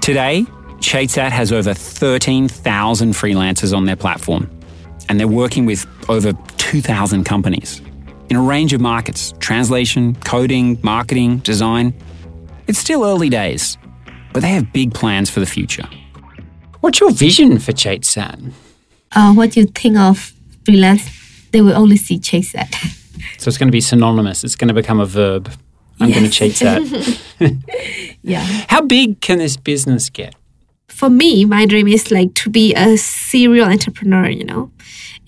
Today, 0.00 0.44
Chate 0.80 1.10
Sat 1.10 1.32
has 1.32 1.52
over 1.52 1.72
13,000 1.72 3.12
freelancers 3.12 3.74
on 3.74 3.86
their 3.86 3.96
platform, 3.96 4.50
and 5.08 5.18
they're 5.18 5.28
working 5.28 5.64
with 5.64 5.86
over 6.08 6.32
2,000 6.58 7.24
companies 7.24 7.80
in 8.28 8.36
a 8.36 8.42
range 8.42 8.72
of 8.72 8.80
markets 8.80 9.32
translation, 9.38 10.16
coding, 10.16 10.78
marketing, 10.82 11.38
design. 11.38 11.94
It's 12.66 12.78
still 12.78 13.04
early 13.04 13.28
days, 13.28 13.78
but 14.32 14.40
they 14.40 14.48
have 14.48 14.72
big 14.72 14.92
plans 14.92 15.30
for 15.30 15.40
the 15.40 15.46
future. 15.46 15.88
What's 16.84 17.00
your 17.00 17.12
vision 17.12 17.58
for 17.60 17.72
Chate 17.72 18.04
Sat? 18.04 18.38
uh, 19.12 19.32
what 19.32 19.52
do 19.52 19.60
you 19.60 19.66
think 19.66 19.96
of 19.96 20.34
freelance, 20.66 21.08
they 21.50 21.62
will 21.62 21.72
only 21.72 21.96
see 21.96 22.18
chase 22.18 22.52
that. 22.52 22.74
So 23.38 23.48
it's 23.48 23.56
going 23.56 23.68
to 23.68 23.72
be 23.72 23.80
synonymous. 23.80 24.44
It's 24.44 24.54
going 24.54 24.68
to 24.68 24.74
become 24.74 25.00
a 25.00 25.06
verb. 25.06 25.50
I'm 25.98 26.10
going 26.10 26.24
to 26.24 26.30
chase 26.30 26.58
that. 26.58 26.82
yeah. 28.22 28.44
How 28.68 28.82
big 28.82 29.22
can 29.22 29.38
this 29.38 29.56
business 29.56 30.10
get? 30.10 30.34
For 30.88 31.08
me, 31.08 31.46
my 31.46 31.64
dream 31.64 31.88
is 31.88 32.10
like 32.10 32.34
to 32.34 32.50
be 32.50 32.74
a 32.74 32.98
serial 32.98 33.66
entrepreneur, 33.66 34.28
you 34.28 34.44
know, 34.44 34.70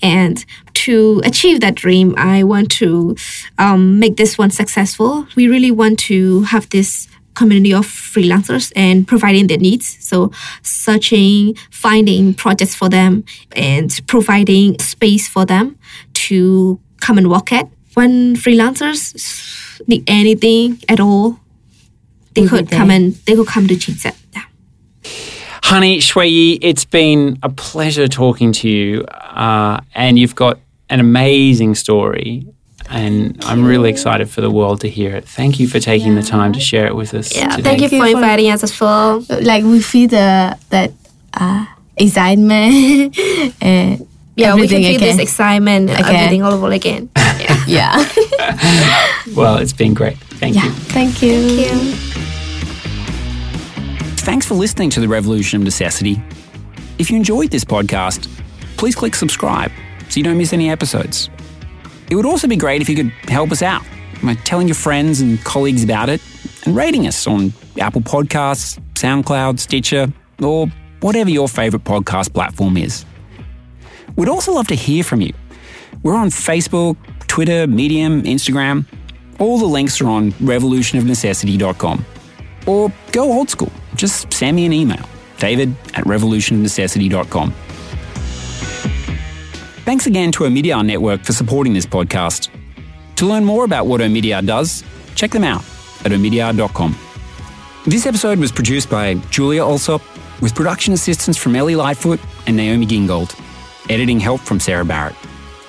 And 0.03 0.45
to 0.85 1.23
achieve 1.25 1.61
that 1.61 1.75
dream, 1.75 2.15
I 2.19 2.43
want 2.43 2.71
to 2.73 3.17
um, 3.57 3.99
make 3.99 4.19
this 4.19 4.37
one 4.37 4.51
successful. 4.51 5.27
We 5.37 5.49
really 5.49 5.71
want 5.71 5.99
to 6.01 6.43
have 6.43 6.69
this 6.69 7.09
community 7.37 7.73
of 7.73 7.87
freelancers 7.87 8.73
and 8.75 9.07
providing 9.07 9.47
their 9.47 9.59
needs. 9.59 9.97
So 10.01 10.33
searching, 10.63 11.55
finding 11.71 12.35
projects 12.35 12.75
for 12.75 12.89
them 12.89 13.25
and 13.53 13.89
providing 14.07 14.79
space 14.81 15.29
for 15.29 15.45
them 15.45 15.79
to 16.27 16.81
come 17.01 17.19
and 17.19 17.31
work 17.31 17.53
at. 17.53 17.69
When 17.95 18.37
freelancers 18.37 18.99
need 19.87 20.05
anything 20.07 20.79
at 20.89 21.01
all, 21.01 21.39
they 22.35 22.43
We'll 22.43 22.51
be 22.51 22.57
could 22.57 22.71
come 22.71 22.91
and 22.91 23.15
they 23.27 23.35
could 23.35 23.47
come 23.47 23.67
to 23.69 23.77
Chate 23.77 23.97
Sat. 23.97 24.17
Yeah. 24.35 24.43
Honey 25.63 25.99
Shwe 25.99 26.31
Yee, 26.31 26.59
it's 26.63 26.85
been 26.85 27.39
a 27.43 27.49
pleasure 27.49 28.09
talking 28.09 28.53
to 28.53 28.69
you, 28.69 29.03
uh, 29.05 29.81
and 29.95 30.19
you've 30.19 30.35
got 30.35 30.59
an 30.89 31.01
amazing 31.01 31.75
story. 31.75 32.47
And 32.89 33.43
I'm 33.45 33.65
really 33.65 33.91
excited 33.91 34.31
for 34.31 34.41
the 34.41 34.51
world 34.51 34.81
to 34.83 34.89
hear 34.89 35.15
it. 35.17 35.25
Thank 35.27 35.59
you 35.59 35.67
for 35.67 35.81
taking 35.81 36.15
the 36.15 36.23
time 36.23 36.53
to 36.53 36.61
share 36.61 36.87
it 36.87 36.95
with 36.95 37.15
us. 37.15 37.35
Yeah, 37.35 37.49
today. 37.49 37.63
thank 37.63 37.83
you 37.83 37.89
for 37.89 38.07
inviting 38.07 38.51
us 38.51 38.63
as 38.63 38.81
well. 38.81 39.25
Like 39.29 39.65
we 39.65 39.81
feel 39.81 40.09
the 40.09 40.57
that 40.71 40.93
uh, 41.35 41.67
excitement 41.97 43.19
and 43.61 44.07
Yeah, 44.37 44.55
we 44.55 44.69
can 44.69 44.77
everything 44.77 44.99
feel 44.99 45.09
this 45.09 45.19
excitement 45.19 45.89
and 45.89 45.99
Again. 45.99 46.15
everything 46.15 46.43
all 46.43 46.53
over 46.53 46.71
again. 46.71 47.09
Yeah. 47.39 47.65
yeah. 47.67 49.13
Well, 49.37 49.59
it's 49.59 49.73
been 49.73 49.93
great. 49.93 50.17
Thank 50.41 50.55
yeah. 50.55 50.65
you. 50.65 50.71
Thank 50.71 51.23
you. 51.23 51.49
Thank 51.49 51.81
you. 51.81 52.17
Thanks 54.25 54.47
for 54.47 54.55
listening 54.55 54.91
to 54.91 55.01
The 55.01 55.09
Revolution 55.09 55.61
of 55.61 55.65
Necessity. 55.65 56.23
If 56.99 57.11
you 57.11 57.17
enjoyed 57.17 57.51
this 57.51 57.65
podcast, 57.65 58.29
please 58.77 58.95
click 58.95 59.15
subscribe 59.15 59.71
so 60.09 60.19
you 60.19 60.25
don't 60.25 60.39
miss 60.39 60.53
any 60.53 60.71
episodes. 60.71 61.29
It 62.11 62.15
would 62.15 62.27
also 62.27 62.47
be 62.47 62.57
great 62.57 62.81
if 62.83 62.89
you 62.89 62.97
could 62.97 63.13
help 63.29 63.51
us 63.53 63.63
out 63.63 63.83
by 64.23 64.35
telling 64.35 64.69
your 64.69 64.75
friends 64.75 65.21
and 65.21 65.43
colleagues 65.45 65.83
about 65.85 66.09
it 66.09 66.21
and 66.65 66.77
rating 66.77 67.07
us 67.07 67.27
on 67.27 67.53
Apple 67.79 68.01
Podcasts, 68.01 68.79
SoundCloud, 68.95 69.59
Stitcher, 69.59 70.13
or 70.43 70.69
whatever 71.01 71.31
your 71.31 71.49
favourite 71.49 71.85
podcast 71.85 72.33
platform 72.33 72.77
is. 72.77 73.05
We'd 74.17 74.29
also 74.29 74.53
love 74.53 74.67
to 74.69 74.75
hear 74.75 75.05
from 75.05 75.21
you. 75.21 75.33
We're 76.03 76.17
on 76.17 76.29
Facebook, 76.29 76.97
Twitter, 77.27 77.67
Medium, 77.67 78.23
Instagram. 78.23 78.87
All 79.39 79.59
the 79.59 79.67
links 79.67 80.01
are 80.01 80.09
on 80.09 80.33
revolutionofnecessity.com. 80.33 82.05
Or 82.67 82.93
go 83.13 83.33
old 83.33 83.51
school. 83.51 83.73
Just 83.95 84.33
send 84.33 84.57
me 84.57 84.65
an 84.67 84.73
email, 84.73 85.05
david 85.39 85.75
at 85.95 86.05
revolutionofnecessity.com. 86.05 87.55
Thanks 89.87 90.09
again 90.09 90.33
to 90.33 90.43
Omidyar 90.43 90.85
Network 90.85 91.23
for 91.23 91.33
supporting 91.33 91.73
this 91.73 91.87
podcast. 91.87 92.49
To 93.15 93.25
learn 93.25 93.45
more 93.45 93.65
about 93.65 93.87
what 93.87 94.01
Omidyar 94.01 94.45
does, 94.45 94.83
check 95.15 95.31
them 95.31 95.45
out 95.45 95.63
at 96.05 96.11
omidyar.com. 96.11 96.99
This 97.87 98.05
episode 98.05 98.41
was 98.41 98.51
produced 98.51 98.91
by 98.91 99.15
Julia 99.31 99.63
Alsop 99.63 100.03
with 100.43 100.57
production 100.57 100.93
assistance 100.93 101.37
from 101.37 101.55
Ellie 101.55 101.77
Lightfoot 101.77 102.19
and 102.49 102.57
Naomi 102.57 102.85
Gingold. 102.85 103.39
Editing 103.89 104.19
help 104.19 104.41
from 104.41 104.59
Sarah 104.59 104.85
Barrett. 104.85 105.15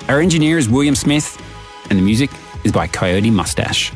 Our 0.10 0.20
engineer 0.20 0.58
is 0.58 0.68
William 0.68 0.96
Smith, 0.96 1.40
and 1.92 2.00
the 2.00 2.04
music 2.04 2.32
is 2.64 2.72
by 2.72 2.88
Coyote 2.88 3.30
Mustache. 3.30 3.94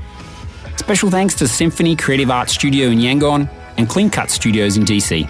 Special 0.78 1.10
thanks 1.10 1.34
to 1.34 1.48
Symphony 1.48 1.96
Creative 1.96 2.30
Arts 2.30 2.54
Studio 2.54 2.90
in 2.90 3.00
Yangon 3.00 3.50
and 3.78 3.90
Clean 3.90 4.12
Cut 4.12 4.30
Studios 4.30 4.78
in 4.78 4.84
DC. 4.84 5.28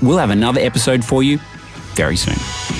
We'll 0.00 0.16
have 0.16 0.30
another 0.30 0.62
episode 0.62 1.04
for 1.04 1.22
you 1.22 1.38
very 1.94 2.16
soon. 2.16 2.79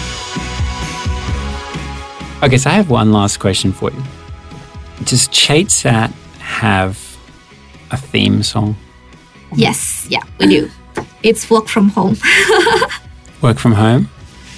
Okay, 2.42 2.56
so 2.56 2.70
I 2.70 2.74
have 2.74 2.88
one 2.88 3.12
last 3.12 3.38
question 3.38 3.72
for 3.72 3.90
you. 3.90 4.02
Does 5.04 5.28
Chate 5.28 5.70
Sat 5.70 6.10
have 6.38 6.98
a 7.90 7.96
theme 7.96 8.42
song? 8.42 8.76
Yes, 9.54 10.06
yeah, 10.08 10.22
we 10.38 10.46
do. 10.46 10.70
It's 11.22 11.50
work 11.50 11.68
from 11.68 11.88
home. 11.90 12.16
Work 13.42 13.58
from 13.58 13.72
home? 13.72 14.08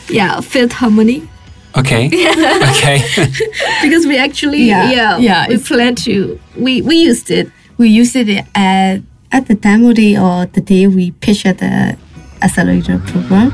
yeah, 0.08 0.40
fifth 0.40 0.72
harmony. 0.72 1.28
Okay. 1.76 2.06
okay. 2.70 3.00
Because 3.82 4.06
we 4.06 4.16
actually, 4.18 4.64
Yeah, 4.64 4.90
yeah, 4.90 5.18
yeah, 5.18 5.46
we 5.48 5.54
it's- 5.54 5.68
plan 5.68 5.94
to, 6.04 6.38
we, 6.56 6.82
we 6.82 6.96
used 6.96 7.30
it. 7.30 7.50
We 7.78 7.88
used 7.88 8.14
it 8.16 8.44
at 8.54 9.00
at 9.30 9.46
the 9.46 9.54
demo 9.54 9.92
day 9.92 10.16
or 10.18 10.46
the 10.46 10.60
day 10.60 10.86
we 10.88 11.12
pitched 11.12 11.46
at 11.46 11.58
the 11.58 11.96
accelerator 12.42 12.98
program. 13.06 13.50